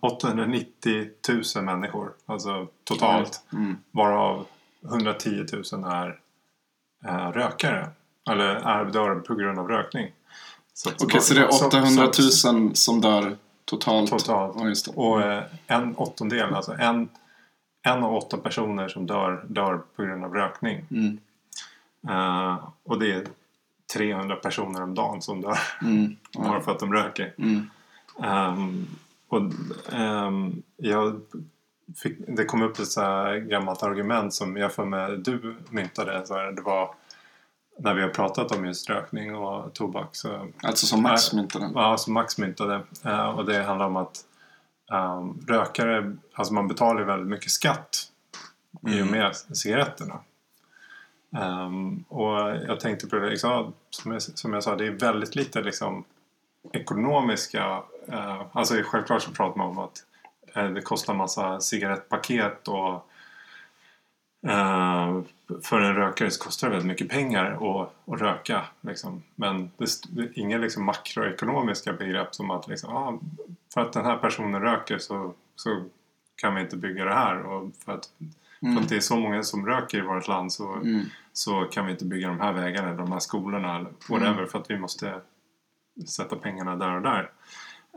[0.00, 1.08] 890
[1.56, 2.12] 000 människor.
[2.26, 3.42] Alltså totalt.
[3.52, 3.76] Mm.
[3.90, 4.46] Varav
[4.84, 6.20] 110 000 är
[7.04, 7.90] eh, rökare.
[8.28, 10.10] Eller är dör på grund av rökning.
[10.74, 14.10] Så Okej, så det är så- 800 så- 000 som dör totalt?
[14.10, 14.56] Totalt.
[14.86, 14.92] Ja.
[14.94, 17.08] Och eh, en åttondel, alltså en,
[17.82, 20.84] en av åtta personer som dör, dör på grund av rökning.
[20.90, 21.18] Mm.
[22.08, 23.26] Eh, och det är
[23.94, 26.16] 300 personer om dagen som dör Mm.
[26.38, 27.34] bara för att de röker.
[27.38, 27.70] Mm.
[28.22, 28.86] Ehm,
[29.28, 29.40] och,
[29.92, 31.20] ehm, jag
[32.02, 33.00] fick, det kom upp ett så
[33.48, 36.26] gammalt argument som jag för mig du myntade.
[36.26, 36.94] Så här, det var
[37.78, 40.08] när vi har pratat om just rökning och tobak.
[40.16, 41.70] Så, Alltså som Max myntade.
[41.74, 42.80] Ja, som Max myntade.
[43.04, 44.24] Eh, och det handlar om att
[44.92, 47.96] ehm, rökare, alltså man betalar väldigt mycket skatt
[48.86, 50.20] i och med cigaretterna.
[51.36, 55.36] Ehm, och jag tänkte på det, liksom, som, jag, som jag sa, det är väldigt
[55.36, 56.04] lite liksom,
[56.72, 57.82] ekonomiska...
[58.08, 60.04] eh, alltså självklart så pratar man om att
[60.54, 63.08] eh, det kostar massa cigarettpaket och
[64.50, 65.20] eh,
[65.62, 68.64] för en rökare så kostar det väldigt mycket pengar att, att röka.
[68.80, 69.22] Liksom.
[69.34, 73.18] Men det, det är inga liksom, makroekonomiska begrepp som att liksom, ah,
[73.74, 75.84] för att den här personen röker så, så
[76.36, 77.42] kan vi inte bygga det här.
[77.42, 78.10] Och för, att,
[78.60, 81.04] för att det är så många som röker i vårt land så, Mm.
[81.32, 84.58] så kan vi inte bygga de här vägarna eller de här skolorna eller whatever för
[84.58, 85.20] att vi måste
[86.06, 87.30] sätta pengarna där och där.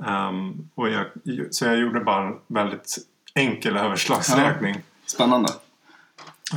[0.05, 1.05] Ehm, och jag,
[1.51, 2.97] så jag gjorde bara en väldigt
[3.35, 4.75] enkel överslagsräkning.
[5.05, 5.49] Spännande.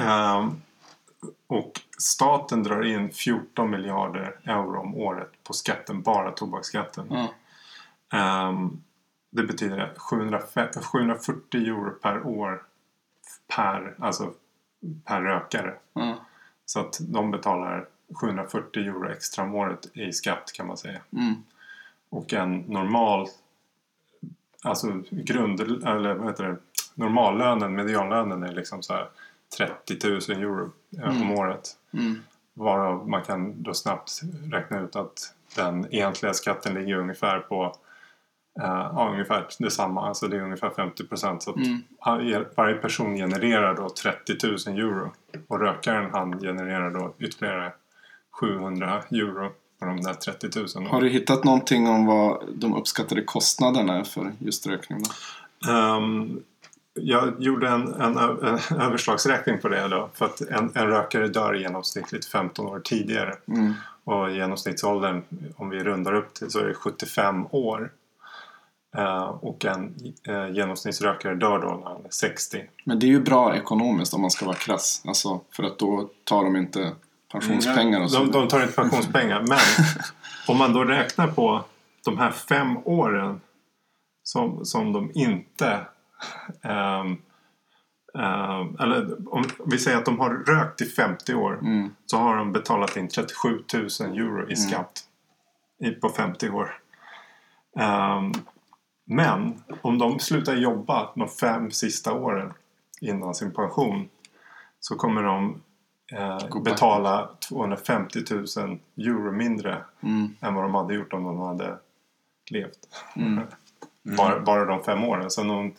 [0.00, 0.60] Ehm,
[1.46, 7.06] och staten drar in 14 miljarder euro om året på skatten, bara tobaksskatten.
[7.10, 7.28] Ja.
[8.18, 8.82] Ehm,
[9.30, 12.62] det betyder 705 740 euro per år
[13.56, 14.32] per, alltså
[15.04, 15.74] per rökare.
[15.92, 16.16] Ja.
[16.64, 21.00] Så att de betalar 740 euro extra om året i skatt kan man säga.
[21.12, 21.34] Mm.
[22.08, 23.28] Och en normal,
[24.62, 26.56] alltså grund, eller vad heter det,
[26.94, 29.08] normallönen, medianlönen är liksom så här
[29.56, 30.70] 30 000 euro
[31.02, 31.70] eh, om året.
[31.92, 32.22] Mm.
[32.54, 34.20] Varav man kan då snabbt
[34.52, 37.74] räkna ut att den egentliga skatten ligger ungefär på
[38.54, 40.08] ja, ungefär detsamma.
[40.08, 41.42] Alltså det är ungefär 50 procent.
[41.42, 41.82] Så Mm.
[42.56, 45.12] varje person genererar då 30 000 euro.
[45.48, 47.72] Och rökaren han genererar då ytterligare
[48.40, 50.86] 700 euro på de där 30 000.
[50.86, 54.98] Har du hittat någonting om vad de uppskattade kostnaderna är för just rökning?
[55.02, 55.10] Då?
[57.00, 60.10] Jag gjorde en, en, en överslagsräkning på det då.
[60.14, 63.34] För att en, en rökare dör genomsnittligt 15 år tidigare.
[63.48, 63.74] Mm.
[64.04, 65.22] Och genomsnittsåldern,
[65.56, 67.92] om vi rundar upp till, så är det 75 år.
[68.96, 69.94] Eh, och en
[70.28, 72.64] eh, genomsnittsrökare dör då när han är 60.
[72.84, 75.02] Men det är ju bra ekonomiskt om man ska vara krass.
[75.06, 76.92] Alltså, för att då tar de inte
[77.32, 78.18] pensionspengar och så.
[78.18, 79.40] De, de tar inte pensionspengar.
[79.48, 79.58] Men
[80.48, 81.64] om man då räknar på
[82.04, 83.40] de här fem åren
[84.22, 85.80] som, som de inte...
[86.62, 87.16] ehm,
[88.80, 91.58] eller om vi säger att de har rökt i 50 år.
[91.62, 91.94] Mm.
[92.06, 93.82] Så har de betalat in 37 000
[94.18, 95.00] euro i skatt
[95.80, 96.78] i, på 50 år.
[97.78, 98.32] Ehm,
[99.04, 102.52] men om de slutar jobba de fem sista åren
[103.00, 104.08] innan sin pension
[104.80, 105.60] så kommer de
[106.12, 106.64] back.
[106.64, 110.36] betala 250 000 euro mindre Mm.
[110.40, 111.78] än vad de hade gjort om de hade
[112.50, 112.78] levt.
[113.16, 113.40] Mm.
[114.16, 115.30] bara, bara de fem åren.
[115.30, 115.72] Sen, de,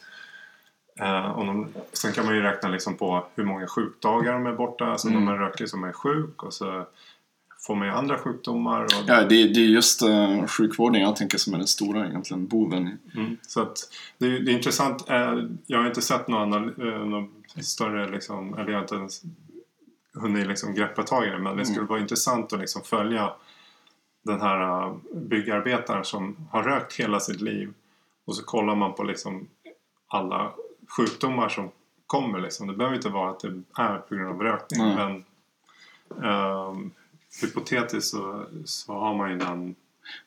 [0.99, 4.53] eh, om de, sen kan man ju räkna liksom på hur många sjukdagar de är
[4.53, 4.85] borta.
[4.85, 5.19] Alltså Mm.
[5.19, 6.85] när man röker som är sjuk och så
[7.67, 8.83] får man ju andra sjukdomar.
[8.83, 12.47] Och, Ja, det, det är just uh, sjukvården jag tänker som är den stora egentligen
[12.47, 12.97] boven.
[13.15, 13.37] Mm.
[13.41, 13.77] Så att
[14.17, 15.09] det, är- det är intressant.
[15.09, 15.33] Eh,
[15.65, 17.29] Jag har inte sett någon, anal- eh, någon
[17.63, 19.21] större, liksom, eller jag har inte ens
[20.13, 21.39] hunnit liksom greppa tag i det.
[21.39, 23.33] Men det skulle vara intressant att liksom följa
[24.23, 27.73] den här eh, byggarbetaren som har rökt hela sitt liv.
[28.25, 29.47] Och så kollar man på liksom
[30.07, 30.51] alla
[30.87, 31.69] sjukdomar som
[32.07, 32.41] kommer.
[32.41, 32.67] Liksom.
[32.67, 34.81] Det behöver inte vara att det är på grund av rökning.
[34.81, 34.95] Nej.
[34.95, 35.23] Men
[36.23, 36.91] ehm,
[37.41, 39.75] hypotetiskt så, så har man ju den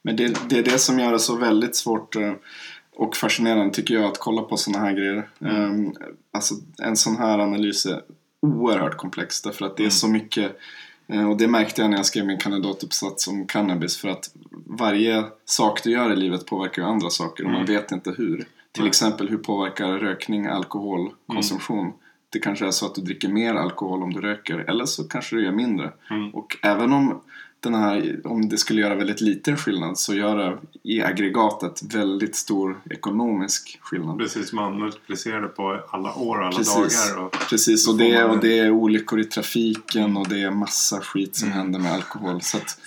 [0.02, 2.32] Men det, det är det som gör det så väldigt svårt eh,
[2.96, 5.28] och fascinerande tycker jag att kolla på sådana här grejer.
[5.38, 5.94] Um,
[6.32, 8.02] alltså en sån här analys är
[8.40, 10.58] oerhört komplex därför att det är så mycket
[11.06, 14.30] eh, och det märkte jag när jag skrev min kandidatuppsats om cannabis för att
[14.66, 18.46] varje sak du gör i livet påverkar ju andra saker och man vet inte hur.
[18.72, 21.92] Till exempel hur påverkar rökning alkoholkonsumtion?
[22.30, 25.36] Det kanske är så att du dricker mer alkohol om du röker eller så kanske
[25.36, 25.92] du gör mindre.
[26.32, 27.20] Och även om
[27.60, 32.36] den här, om det skulle göra väldigt liten skillnad så gör det i aggregatet väldigt
[32.36, 34.18] stor ekonomisk skillnad.
[34.18, 37.08] Precis, man multiplicerar det på alla år och alla Precis.
[37.14, 37.24] dagar.
[37.24, 41.00] Och, Precis, och det, man- och det är olyckor i trafiken och det är massa
[41.00, 42.40] skit som händer med alkohol.
[42.42, 42.78] Så att,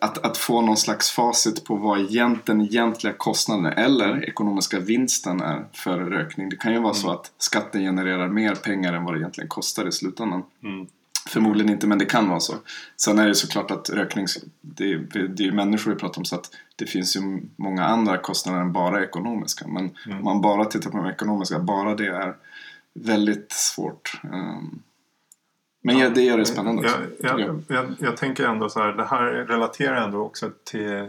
[0.00, 5.40] att, att få någon slags facit på vad egent, den egentliga kostnaden eller ekonomiska vinsten
[5.40, 6.48] är för rökning.
[6.48, 9.88] Det kan ju vara så att skatten genererar mer pengar än vad det egentligen kostar
[9.88, 10.42] i slutändan.
[10.64, 10.86] Mm.
[11.28, 12.54] Förmodligen inte, men det kan vara så.
[12.96, 14.26] Sen är det såklart att rökning,
[14.60, 17.20] det, är- det är ju människor vi pratar om så att det finns ju
[17.56, 19.66] många andra kostnader än bara ekonomiska.
[19.68, 19.84] Men
[20.18, 22.36] om man bara tittar på de ekonomiska, bara det är
[22.94, 24.20] väldigt svårt.
[24.32, 24.78] Ehm,
[25.80, 26.96] Men ja, det gör det spännande också.
[27.18, 31.08] jag, jag, jag, jag tänker ändå så här, det här relaterar ändå också till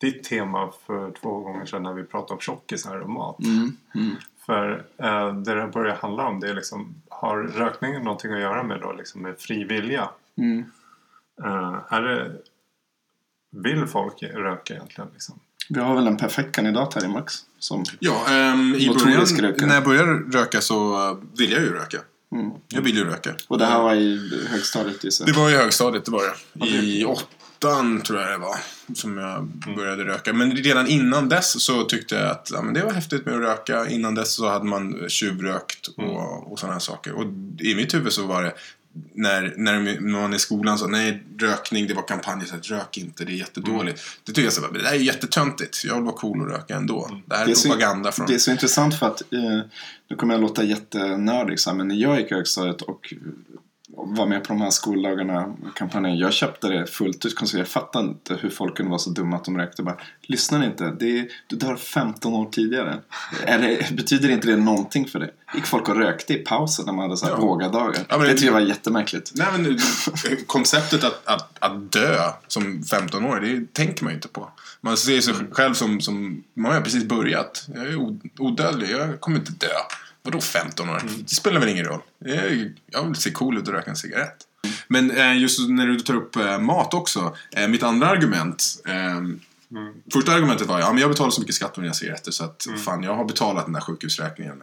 [0.00, 3.44] ditt tema för två gånger sedan när vi pratade om tjockisar och mat.
[3.44, 4.16] Mm, mm.
[4.46, 8.62] För eh, det det börjar handla om det är liksom, har rökningen någonting att göra
[8.62, 10.08] med då liksom med fri vilja?
[10.38, 10.64] Mm.
[11.44, 12.32] Eh, är det,
[13.50, 15.10] vill folk röka egentligen?
[15.12, 15.40] Liksom?
[15.68, 17.34] Vi har väl en perfekt kandidat här i Max.
[17.58, 19.26] Som, Ja, ehm, i början,
[19.60, 21.98] när jag började röka så ville jag ju röka.
[22.32, 22.52] Mm.
[22.68, 23.34] Jag vill ju röka.
[23.48, 26.22] Och det här var i högstadiet gissar Det var i högstadiet, det var
[26.54, 26.66] det.
[26.66, 28.56] I åttan tror jag det var.
[28.94, 29.44] Som jag
[29.76, 30.32] började röka.
[30.32, 33.40] Men redan innan dess så tyckte jag att ja, men det var häftigt med att
[33.40, 33.88] röka.
[33.88, 37.12] Innan dess så hade man tjuvrökt och, och sådana här saker.
[37.12, 37.24] Och
[37.60, 38.54] i mitt huvud så var det
[39.14, 43.24] när, när man i skolan sa nej, rökning, det var kampanjer så att rök inte,
[43.24, 44.00] det är jättedåligt.
[44.24, 45.84] Det tyckte jag så det där är jättetöntigt.
[45.84, 47.20] Jag vill vara cool och röka ändå.
[47.26, 48.26] Det här är, Det är så- propaganda från...
[48.26, 49.60] Det är så intressant för att, eh,
[50.10, 53.14] nu kommer jag låta jättenördig så här, men när jag gick i högstadiet och
[53.96, 57.52] var med på de här skoldagarna, kampanjen, jag köpte det fullt ut.
[57.54, 59.82] Jag fattar inte hur folk kunde vara så dumma att de rökte.
[59.82, 62.98] Bara, Lyssna inte, det är, du dör 15 år tidigare.
[63.46, 65.30] Det, betyder inte det någonting för dig?
[65.54, 67.40] Gick folk och rökte i pausen när man hade så här Ja.
[67.40, 68.02] vågadagar?
[68.08, 69.32] Ja, det det- tycker jag var jättemärkligt.
[69.34, 69.78] Nej, men
[70.46, 74.48] konceptet att, att, att dö som 15-åring, det tänker man ju inte på.
[74.80, 77.66] Man ser sig själv som, som man har precis börjat.
[77.74, 77.96] Jag är
[78.38, 79.66] odödlig, jag kommer inte dö.
[80.26, 81.02] Vadå 15 år?
[81.18, 82.00] Det spelar väl ingen roll.
[82.90, 84.36] Jag, vill se cool ut och röka en cigarett.
[84.88, 87.36] Men eh, just när du tar upp eh, mat också.
[87.52, 88.64] Eh, mitt andra argument.
[88.88, 89.20] Eh,
[90.12, 92.66] Första argumentet var ja, men jag betalar så mycket skatt på mina cigaretter så att
[92.84, 94.62] fan, jag har betalat den där sjukhusräkningen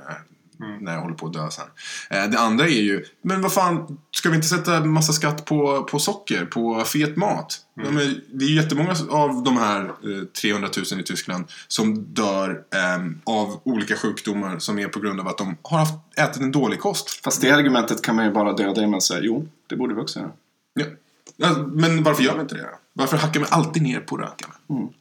[0.83, 1.65] när, jag håller på att dö sen.
[2.09, 5.83] Eh, det andra är ju, men vad fan, ska vi inte sätta massa skatt på,
[5.83, 7.59] på socker, på fet mat?
[7.75, 12.03] Ja, men det är ju jättemånga av de här eh, 300 000 i Tyskland som
[12.13, 16.41] dör ehm, av olika sjukdomar som är på grund av att de har haft, ätit
[16.41, 17.23] en dålig kost.
[17.23, 20.01] Fast det argumentet kan man ju bara döda genom att säga jo, det borde vi
[20.01, 20.31] också göra.
[20.73, 20.85] Ja.
[21.37, 22.69] Ja, men varför gör vi inte det?
[22.93, 24.53] Varför hackar vi alltid ner på rökarna?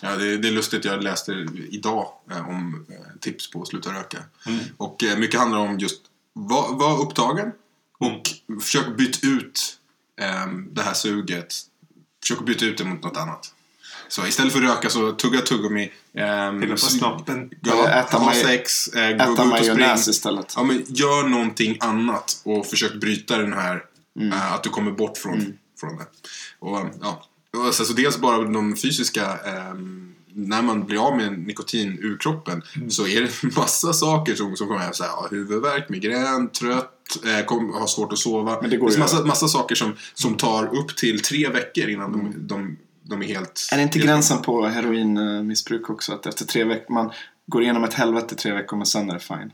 [0.00, 3.90] ja, det, det är lustigt, jag läste idag eh, om eh, tips på att sluta
[3.90, 4.18] röka.
[4.76, 6.00] Och eh, mycket handlar om just
[6.32, 7.52] var, var upptagen
[7.98, 8.22] och
[8.62, 9.78] försök byta ut
[10.20, 11.54] eh, det här suget.
[12.22, 13.54] Försök byta ut det mot något annat.
[14.08, 15.92] Så istället för att röka så tugga tuggummi.
[16.14, 17.50] Eh, Pilla på snoppen.
[17.60, 20.52] Ja, äta ha sex, eh, Äta gå majonnäs istället.
[20.56, 23.84] Ja, men gör någonting annat och försök bryta den här,
[24.20, 26.06] eh, att du kommer bort från, från det.
[26.58, 27.24] Och, ja.
[27.56, 32.18] Och så, så dels bara de fysiska, ehm, när man blir av med nikotin ur
[32.18, 36.48] kroppen så är det massa saker som, som kommer här, så här ja, huvudvärk, migrän,
[36.48, 38.60] trött, eh, kom, har svårt att sova.
[38.60, 39.26] Men det går är ju massa, över.
[39.26, 43.68] massa saker som, som tar upp till tre veckor innan de, de, de är helt...
[43.72, 46.12] Är det inte helt- gränsen på heroinmissbruk också?
[46.12, 47.10] Att efter tre veckor, man
[47.46, 49.50] går igenom ett helvete i tre veckor men sen är det fine.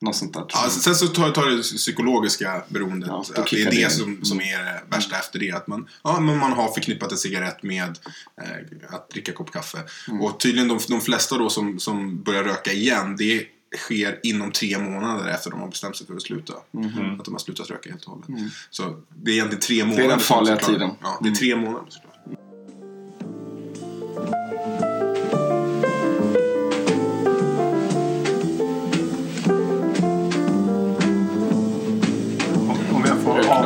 [0.00, 0.44] Något sånt där.
[0.48, 3.08] Ja, sen så tar, tar det psykologiska beroendet.
[3.08, 3.90] Ja, att det är det det in.
[3.90, 5.52] som, som är det värsta efter det.
[5.52, 7.98] Att man, ja, men man har förknippat en cigarett med
[8.42, 9.78] eh, att dricka kopp kaffe.
[10.20, 13.44] Och tydligen de, de flesta då som, som börjar röka igen, det är
[13.76, 16.54] sker inom tre månader efter de har bestämt sig för att sluta.
[16.70, 17.18] Mhm.
[17.18, 18.52] Att de har slutat röka helt och hållet.
[18.70, 20.04] Så det är egentligen tre månader.
[20.04, 20.10] Mm.
[20.10, 20.90] den som farliga tiden.
[21.02, 22.14] Ja, det är tre månader såklart.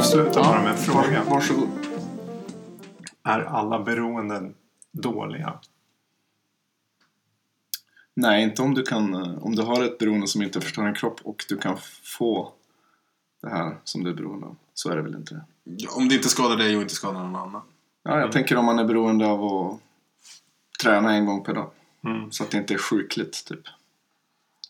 [0.03, 1.25] Avsluta bara med en fråga.
[1.25, 1.69] Varsågod.
[3.23, 4.55] Är alla beroenden
[4.93, 5.59] dåliga?
[8.15, 10.95] Nej, inte om du kan, eh, om du har ett beroende som inte förstör din
[10.95, 11.77] kropp och du kan
[12.19, 12.53] få
[13.43, 14.57] det här som du är beroende av.
[14.75, 15.41] Så är det väl inte
[15.97, 17.63] Om det inte skadar dig och inte skadar någon annan.
[18.03, 19.81] Ja, jag tänker om man är beroende av att
[20.83, 21.71] träna en gång per dag.
[22.05, 22.33] Mm.
[22.33, 23.63] Så att det inte är sjukligt, typ.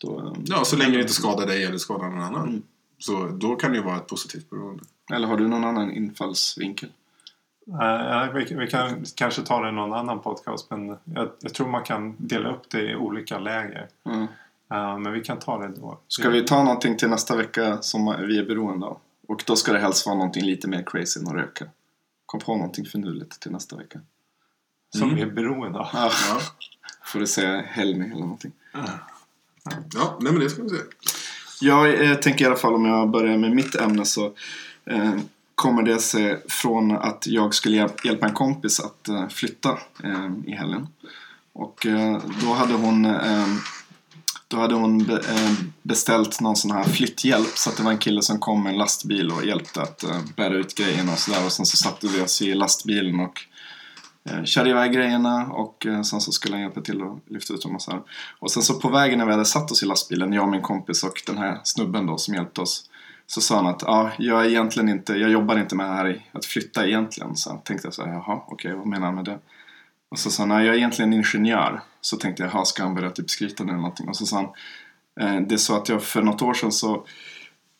[0.01, 2.47] Då, eh, Ja, så länge det inte skadar dig eller skadar någon annan.
[2.49, 2.61] Mm.
[2.97, 4.83] Så då kan det ju vara ett positivt beroende.
[5.11, 6.89] Eller har du någon annan infallsvinkel?
[7.67, 10.69] Eh, vi, vi kan kanske ta det i någon annan podcast.
[10.69, 13.87] Men jag, jag tror man kan dela upp det i olika läger.
[14.05, 14.27] Mm.
[14.71, 15.99] Eh, men vi kan ta det då.
[16.07, 18.97] Ska vi ta någonting till nästa vecka som vi är beroende av?
[19.27, 21.65] Och då ska det helst vara någonting lite mer crazy än att röka.
[22.25, 23.99] Kom på någonting finurligt till nästa vecka.
[24.97, 25.87] Som vi är beroende av.
[25.93, 26.39] Ja, Ja,
[27.05, 28.51] får du säga Helmi eller någonting.
[29.93, 30.75] ja nej men det ska vi se.
[31.61, 34.33] Jag eh, tänker i alla fall om jag börjar med mitt ämne så
[34.85, 35.15] Eh,
[35.55, 40.51] kommer det sig från att jag skulle hjälpa en kompis att eh, flytta eh, i
[40.51, 40.87] helgen.
[41.53, 43.47] Och eh, då hade hon, eh,
[44.47, 47.97] då hade hon be, eh, beställt någon sån här flytthjälp så att det var en
[47.97, 51.45] kille som kom med en lastbil och hjälpte att eh, bära ut grejerna och sådär.
[51.45, 53.39] Och sen så satte vi oss i lastbilen och
[54.29, 57.61] eh, körde iväg grejerna och eh, sen så skulle han hjälpa till att lyfta ut
[57.61, 58.01] dem och så här.
[58.39, 60.61] Och sen så på vägen när vi hade satt oss i lastbilen, jag och min
[60.61, 62.89] kompis och den här snubben då som hjälpte oss.
[63.27, 66.23] Så sa han att ah, jag är egentligen inte, jag jobbar inte med det här
[66.31, 67.35] att flytta egentligen.
[67.35, 69.39] Så tänkte jag så här, jaha, okej, vad menar han med det?
[70.09, 71.81] Och så sa han, jag är egentligen ingenjör.
[72.01, 74.09] Så tänkte jag, jaha, ska han börja typ skryta nu eller någonting?
[74.09, 74.45] Och så sa han,
[75.19, 77.05] eh, det är så att jag för något år sedan så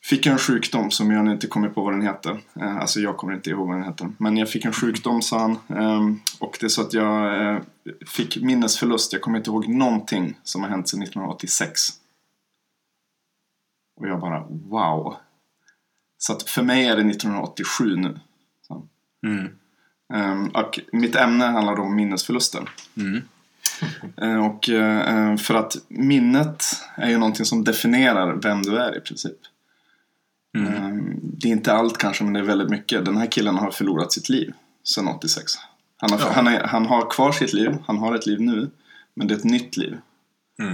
[0.04, 2.42] fick jag en sjukdom som jag nu inte kommer på vad den heter.
[2.62, 4.12] Eh, Alltså jag kommer inte ihåg vad den heter.
[4.18, 5.58] Men jag fick en sjukdom sa han.
[5.78, 7.62] Ehm, och det är så att jag eh,
[8.08, 9.14] fick minnesförlust.
[9.14, 11.90] Jag kommer inte ihåg någonting som har hänt sedan 1986.
[14.00, 15.16] Och jag bara wow.
[16.26, 18.20] Så att för mig är det 1987 nu.
[18.68, 18.88] Så.
[20.14, 22.70] Ehm, Och mitt ämne handlar då om minnesförluster.
[24.22, 26.64] Eh, Och eh, för att minnet
[26.96, 29.38] är ju någonting som definierar vem du är i princip.
[30.58, 33.06] Eh, Det är inte allt kanske, men det är väldigt mycket.
[33.06, 35.52] Den här killen har förlorat sitt liv sedan 86.
[35.98, 36.32] Han har, Ja.
[36.32, 38.70] han, är, han har kvar sitt liv, han har ett liv nu,
[39.14, 39.98] men det är ett nytt liv.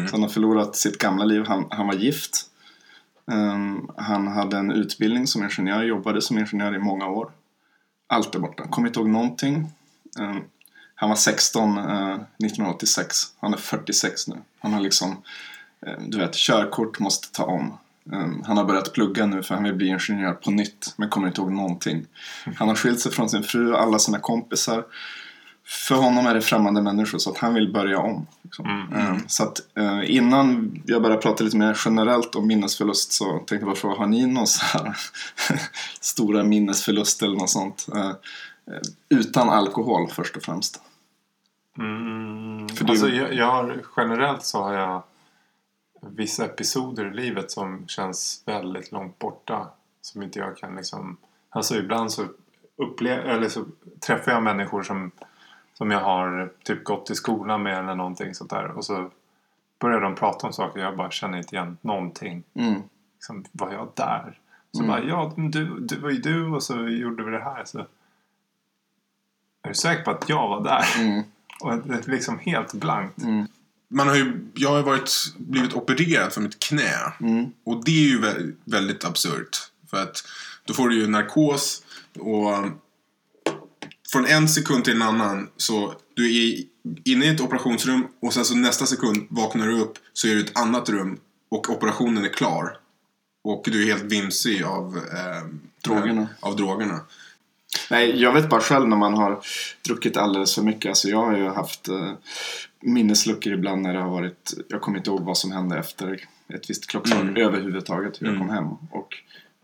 [0.07, 1.43] Så han har förlorat sitt gamla liv.
[1.47, 2.45] Han, han var gift.
[3.31, 7.31] Ehm, han hade en utbildning som ingenjör, jobbade som ingenjör i många år.
[8.07, 9.71] Allt är borta, kommer inte ihåg någonting.
[10.19, 10.41] Ehm,
[10.95, 14.35] han var 16 eh, 1986, han är 46 nu.
[14.59, 15.21] Han har liksom,
[15.85, 17.77] eh, du vet, körkort måste ta om.
[18.13, 21.27] Ehm, han har börjat plugga nu för han vill bli ingenjör på nytt, men kommer
[21.27, 22.05] inte ihåg någonting.
[22.55, 24.85] Han har skilt sig från sin fru och alla sina kompisar.
[25.69, 28.27] För honom är det främmande människor så att han vill börja om.
[28.41, 28.87] Liksom.
[28.95, 33.55] Eh, Så att eh, innan jag börjar prata lite mer generellt om minnesförlust så tänkte
[33.55, 34.97] jag bara fråga, har ni någon så här
[36.01, 37.87] stora minnesförlust eller något sånt?
[37.95, 38.13] Eh, eh,
[39.09, 40.81] Utan alkohol först och främst.
[41.77, 45.03] Mm, För du- alltså, jag, jag har, generellt så har jag
[46.01, 49.67] vissa episoder i livet som känns väldigt långt borta.
[50.01, 51.17] Som inte jag kan liksom...
[51.49, 52.25] Alltså ibland så,
[52.77, 53.65] upple- eller så
[54.05, 55.11] träffar jag människor som,
[55.79, 58.65] som jag har typ gått i skolan med eller någonting sånt där.
[58.65, 59.11] Och så
[59.79, 62.43] börjar de prata om saker jag bara känner inte igen någonting.
[62.53, 62.81] Mm.
[63.15, 64.39] Liksom, var jag där?
[64.71, 67.65] Så bara, ja, men du, du var ju du och så gjorde vi det här.
[67.65, 67.79] Så,
[69.61, 70.85] är du säker på att jag var där?
[70.97, 71.23] Mm.
[71.61, 73.17] Och det är liksom helt blankt.
[73.87, 77.13] Man har ju, jag har ju varit, blivit opererad för mitt knä.
[77.19, 77.51] Mm.
[77.63, 79.57] Och det är ju vä- väldigt absurt.
[79.89, 80.23] För att
[80.65, 81.83] då får du ju narkos
[82.19, 82.65] och
[84.11, 86.63] från en sekund till en annan så du är
[87.05, 90.39] inne i ett operationsrum och sen så nästa sekund vaknar du upp så är du
[90.39, 91.19] i ett annat rum
[91.51, 92.77] och operationen är klar.
[93.43, 95.47] Och du är helt vimsig av eh,
[95.83, 96.27] Drogerna.
[96.39, 96.99] Av drogerna.
[97.91, 99.39] Nej, jag vet bara själv när man har
[99.85, 100.89] druckit alldeles för mycket.
[100.89, 102.11] Alltså jag har ju haft eh,
[102.81, 106.69] minnesluckor ibland när det har varit, jag kommer inte ihåg vad som hände efter ett
[106.69, 107.37] visst klockslag Mm.
[107.37, 108.65] överhuvudtaget, hur jag kom hem.
[108.91, 109.15] Och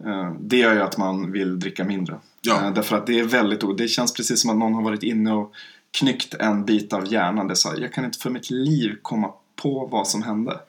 [0.06, 2.20] eh, det gör ju att man vill dricka mindre.
[2.46, 2.66] Ja.
[2.66, 5.32] Eh, därför att det är väldigt, det känns precis som att någon har varit inne
[5.34, 5.54] och
[6.00, 7.48] knyckt en bit av hjärnan.
[7.48, 10.60] Det är så här, jag kan inte för mitt liv komma på vad som hände.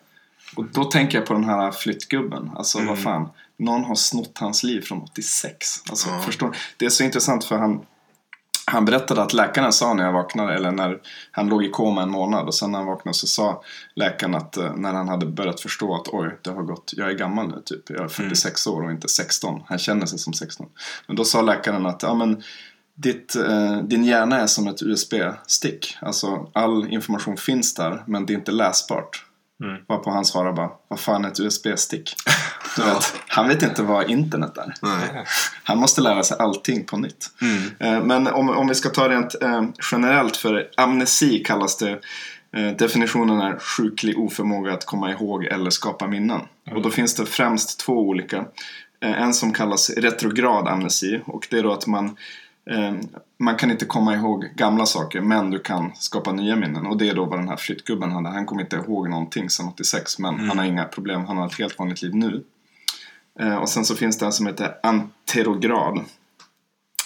[0.56, 2.50] Och då tänker jag på den här flyttgubben.
[2.56, 2.88] Alltså Mm.
[2.88, 3.28] vad fan.
[3.56, 5.66] Någon har snott hans liv från 86.
[5.90, 6.20] Alltså, Ja.
[6.20, 7.80] förstår Det är så intressant för han
[8.70, 10.98] han berättade att läkaren sa när jag vaknade, eller när
[11.30, 13.62] han låg i koma en månad och sen när han vaknade så sa
[13.94, 17.14] läkaren att eh, när han hade börjat förstå att oj, det har gått, jag är
[17.14, 19.62] gammal nu typ, jag är 46 år och inte 16.
[19.66, 20.66] Han känner sig som 16.
[21.06, 22.42] Men då sa läkaren att ja, men,
[22.94, 25.96] ditt, eh, din hjärna är som ett USB-stick.
[26.00, 29.25] Alltså all information finns där men det är inte läsbart.
[29.64, 29.76] Mm.
[29.88, 32.14] Varpå han svarade bara, vad fan är ett USB-stick?
[32.76, 34.74] Du vet, han vet inte vad internet är.
[34.82, 35.24] Nej.
[35.62, 37.26] Han måste lära sig allting på nytt.
[37.40, 37.62] Mm.
[37.78, 42.00] Eh, Men om, om vi ska ta rent eh, generellt för amnesi kallas det.
[42.56, 46.40] Eh, definitionen är sjuklig oförmåga att komma ihåg eller skapa minnen.
[46.74, 48.44] Och då finns det främst två olika.
[49.00, 52.16] En som kallas retrograd amnesi och det är då att man
[53.38, 56.86] man kan inte komma ihåg gamla saker men du kan skapa nya minnen.
[56.86, 58.28] Och det är då vad den här flyttgubben hade.
[58.28, 61.24] Han kommer inte ihåg någonting sedan 86 men han har inga problem.
[61.24, 62.44] Han har ett helt vanligt liv nu.
[63.40, 66.04] Eh, och sen så finns det en som heter anterograd.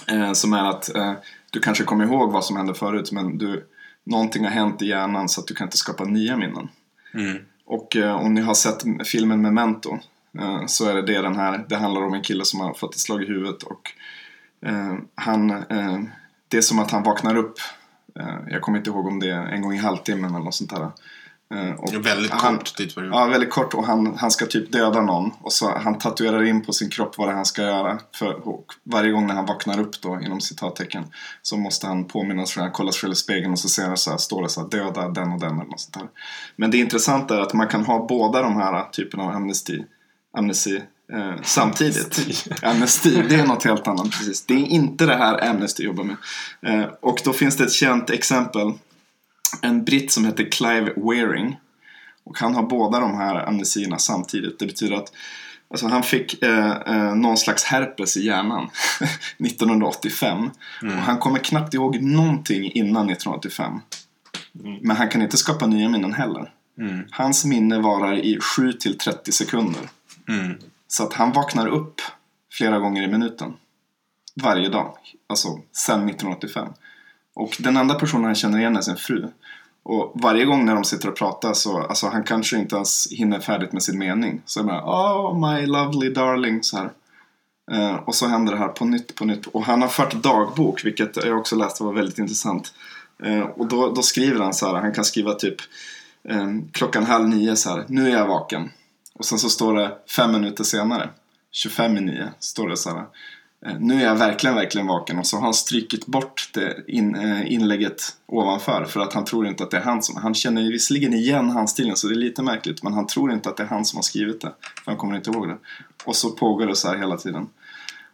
[0.09, 1.13] Eh, som är att eh,
[1.51, 3.67] du kanske kommer ihåg vad som hände förut men du,
[4.05, 6.69] någonting har hänt i hjärnan så att du kan inte skapa nya minnen.
[7.15, 7.39] Mm.
[7.65, 9.99] Och eh, om ni har sett filmen Memento
[10.39, 11.65] eh, så är det det den här.
[11.69, 14.20] Det handlar om en kille som har fått ett slag i huvudet och eh,
[15.15, 16.01] han, eh,
[16.49, 17.55] det är som att han vaknar upp.
[18.21, 20.71] Eh, jag kommer inte ihåg om det är en gång i halvtimmen eller något sånt
[20.71, 20.91] där.
[21.55, 23.13] Eh, och Väldigt han- kort tidsperiod.
[23.15, 26.63] Ja, väldigt kort och han, han ska typ döda någon och så han tatuerar in
[26.65, 27.99] på sin kropp vad det är han ska göra.
[28.15, 28.41] För,
[28.85, 31.05] varje gång när han vaknar upp då, inom citattecken,
[31.43, 33.97] så måste han påminna sig, han kollar sig själv i spegeln och så ser han
[33.97, 36.09] så här, står det så här, döda den och den eller något sånt där.
[36.57, 39.85] Men det intressanta är att man kan ha båda de här typerna av amnesti,
[40.37, 40.83] amnesti
[41.13, 42.47] eh, samtidigt.
[42.63, 44.11] Amnesti, det är något helt annat.
[44.11, 44.47] Precis.
[44.47, 46.17] Det är inte det här Amnesty jobbar med.
[46.63, 48.73] Eh, och då finns det ett känt exempel.
[49.63, 51.57] En britt som heter Clive Wearing.
[52.25, 54.59] Och han har båda de här amnesierna samtidigt.
[54.59, 55.13] Det betyder att
[55.71, 58.71] alltså, han fick eh, eh, någon slags herpes i hjärnan
[59.39, 60.51] 1985.
[60.83, 63.81] Och han kommer knappt ihåg någonting innan 1985.
[64.81, 66.53] Men han kan inte skapa nya minnen heller.
[66.79, 67.05] Mm.
[67.11, 69.83] Hans minne varar i 7 till 30 sekunder.
[70.91, 72.01] Så att han vaknar upp
[72.53, 73.53] flera gånger i minuten.
[74.43, 74.97] Varje dag.
[75.27, 76.69] Alltså sedan 1985.
[77.35, 79.29] Och den enda personen han känner igen är sin fru.
[79.83, 83.41] Och varje gång när de sitter och pratar så, alltså han kanske inte ens hinner
[83.41, 84.43] färdigt med sin mening.
[84.45, 86.91] Så är man Oh my lovely darling så här.
[87.73, 89.47] Eh, och så händer det här på nytt, på nytt.
[89.47, 92.75] Och han har fört dagbok, vilket jag också läste var väldigt intressant.
[93.23, 95.57] Eh, och då, då skriver han så här, han kan skriva typ
[96.29, 98.71] eh, klockan halv nio så här, nu är jag vaken.
[99.21, 101.09] Och sen så står det fem minuter senare,
[101.53, 103.07] 25 i nio, står det så här.
[103.67, 105.19] eh, Nu är jag verkligen, verkligen vaken.
[105.19, 108.85] Och så har han strykit bort det in, eh, inlägget ovanför.
[108.85, 110.17] För att han tror inte att det är han som...
[110.17, 112.83] Han känner ju visserligen igen handstilen så det är lite märkligt.
[112.83, 114.53] Men han tror inte att det är han som har skrivit det.
[114.85, 115.57] För han kommer inte ihåg det.
[116.05, 117.49] Och så pågår det så här hela tiden.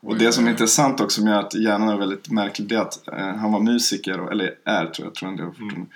[0.00, 3.08] Och det som är intressant också med att hjärnan är väldigt märklig det är att
[3.08, 5.86] eh, han var musiker, eller är tror jag, tror jag det fortfarande.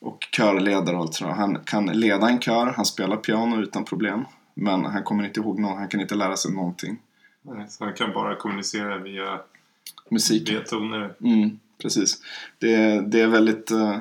[0.00, 1.32] Och körledare och allt sådär.
[1.32, 4.24] Han kan leda en kör, han spelar piano utan problem.
[4.54, 6.98] Men han kommer inte ihåg någon, han kan inte lära sig någonting.
[7.42, 9.40] Nej, Så han kan bara kommunicera via,
[10.10, 10.50] Musik.
[10.50, 11.14] via toner.
[11.20, 12.18] Mm, precis.
[12.58, 13.96] Det, det är väldigt, eh,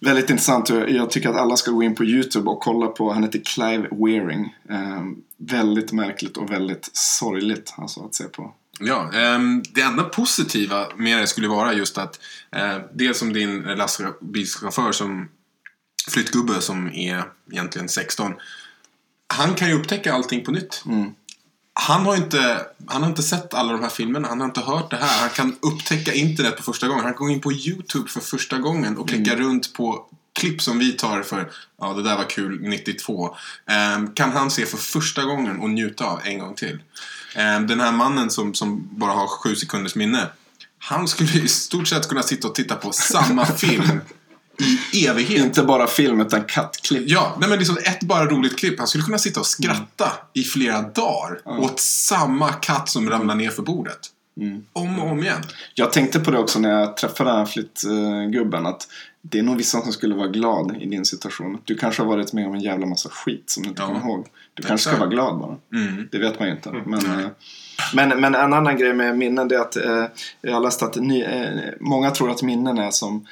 [0.00, 0.68] väldigt intressant.
[0.68, 3.40] Jag jag tycker att alla ska gå in på YouTube och kolla på, han heter
[3.44, 4.54] Clive Wearing.
[4.68, 5.02] Eh,
[5.36, 8.54] väldigt märkligt och väldigt sorgligt alltså, att se på.
[8.80, 12.20] Ja, ehm, det enda positiva med det skulle vara just att
[12.52, 15.28] eh, dels som din lastbilschaufför som
[16.10, 18.34] flyttgubbe som är egentligen 16.
[19.26, 20.82] Han kan ju upptäcka allting på nytt.
[20.86, 21.14] Mm.
[21.78, 24.90] Han har, inte, han har inte sett alla de här filmerna, han har inte hört
[24.90, 25.20] det här.
[25.20, 27.04] Han kan upptäcka internet på första gången.
[27.04, 30.06] Han kan gå in på YouTube för första gången och klicka runt på
[30.36, 31.50] klipp som vi tar för,
[31.80, 33.36] ja det där var kul 92.
[33.66, 36.78] Ehm, kan han se för första gången och njuta av en gång till.
[37.34, 40.28] Ehm, den här mannen som, som bara har sju sekunders minne.
[40.78, 44.00] Han skulle i stort sett kunna sitta och titta på samma film
[44.92, 45.44] i evighet.
[45.44, 47.02] Inte bara film utan kattklipp.
[47.06, 48.78] Ja, nej men liksom ett bara roligt klipp.
[48.78, 53.50] Han skulle kunna sitta och skratta i flera dagar åt samma katt som ramlar ner
[53.50, 53.98] för bordet.
[54.72, 55.42] Om och om igen.
[55.74, 58.66] Jag tänkte på det också när jag träffade den här flyttgubben.
[58.66, 58.88] Att
[59.22, 61.58] det är nog vissa som skulle vara glad i din situation.
[61.64, 63.86] Du kanske har varit med om en jävla massa skit som du inte Ja.
[63.88, 64.26] kommer ihåg.
[64.54, 65.56] Du kanske ska vara glad bara.
[65.74, 66.08] Mm.
[66.12, 66.70] Det vet man ju inte.
[66.86, 67.26] Men, eh,
[67.94, 70.04] men, men en annan grej med minnen det är att eh,
[70.40, 71.48] jag har läst att ny, eh,
[71.80, 73.26] många tror att minnen är som,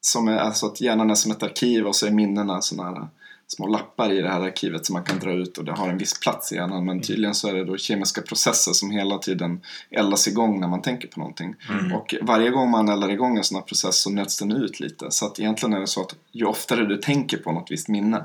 [0.00, 3.08] som är, alltså att hjärnan är som ett arkiv och så är minnena sådana här
[3.48, 5.98] små lappar i det här arkivet som man kan dra ut och det har en
[5.98, 6.84] viss plats i hjärnan.
[6.84, 9.60] Men tydligen så är det då kemiska processer som hela tiden
[9.90, 11.54] eldas igång när man tänker på någonting.
[11.94, 15.10] Och varje gång man eldar igång en sån här process så nöts den ut lite.
[15.10, 18.24] Så att egentligen är det så att ju oftare du tänker på något visst minne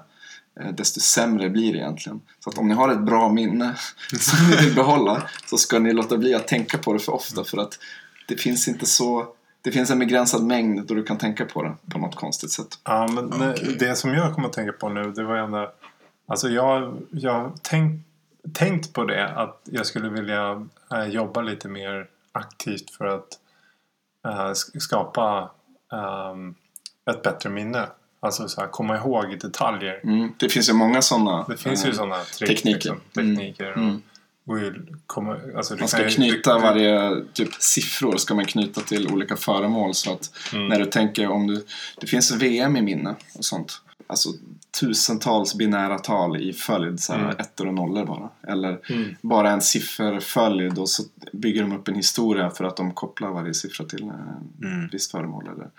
[0.59, 2.21] eh, desto sämre blir det egentligen.
[2.39, 3.75] Så att om ni har ett bra minne
[4.19, 7.43] som ni vill behålla så ska ni låta bli att tänka på det för ofta
[7.43, 7.79] för att
[8.27, 9.27] det finns inte så...
[9.63, 12.79] Det finns en begränsad mängd då du kan tänka på det på något konstigt sätt.
[12.83, 13.75] Ja, men Okej.
[13.79, 15.71] det, som jag kommer att tänka på nu, det var ändå...
[16.27, 18.05] Alltså jag jag har tänkt,
[18.53, 23.27] tänkt på det, att jag skulle vilja eh, jobba lite mer aktivt för att
[24.55, 25.51] sk- skapa
[25.93, 26.55] ehm,
[27.11, 27.85] ett bättre minne.
[28.19, 29.99] Alltså så här, komma ihåg detaljer.
[30.03, 30.33] Mm.
[30.37, 31.45] Det finns ju många sådana.
[31.49, 32.75] Det finns ju eh, sådana trick, tekniker.
[32.75, 33.35] Liksom, Mm.
[33.37, 33.71] tekniker.
[33.73, 33.89] Mm.
[33.95, 34.01] Och,
[34.45, 39.11] ju komma, alltså Man ska ju- knyta du- varje typ siffror ska man knyta till
[39.13, 40.67] olika föremål så att Mm.
[40.67, 41.65] när du tänker om du
[42.01, 43.81] det finns VM i minne och sånt.
[44.07, 44.29] Alltså
[44.79, 47.35] tusentals binära tal i följd, så här, Mm.
[47.39, 48.29] ettor och nollor bara.
[48.53, 49.15] Eller Mm.
[49.21, 53.53] bara en sifferföljd och så bygger de upp en historia för att de kopplar varje
[53.53, 54.13] siffra till eh,
[54.63, 54.85] Mm.
[54.85, 55.69] ett visst föremål eller,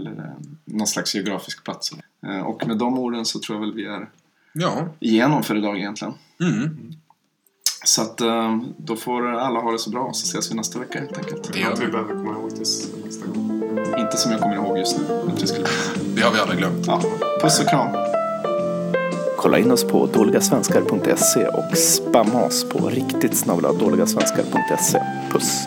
[0.00, 0.32] eller eh,
[0.64, 1.90] någon slags geografisk plats.
[2.26, 4.08] Eh, Och med de orden så tror jag väl vi är
[4.52, 4.88] Ja.
[5.00, 6.14] igenom för idag egentligen.
[6.40, 6.92] Mm.
[7.84, 10.98] Så att eh, då får alla ha det så bra så ses vi nästa vecka
[10.98, 11.52] helt enkelt.
[11.52, 11.92] Det gör vi vi.
[11.92, 13.62] behöver komma ihåg tills nästa gång.
[13.98, 15.32] Inte som jag kommer ihåg just nu.
[15.34, 15.66] Att vi skulle...
[16.16, 16.86] Det har vi alla glömt.
[16.86, 17.02] ja.
[17.42, 17.88] Puss och kram.
[19.36, 25.02] Kolla in oss på dåligasvenskar.se och spamma oss på riktigt snabla dåligasvenskar.se.
[25.32, 25.66] Puss!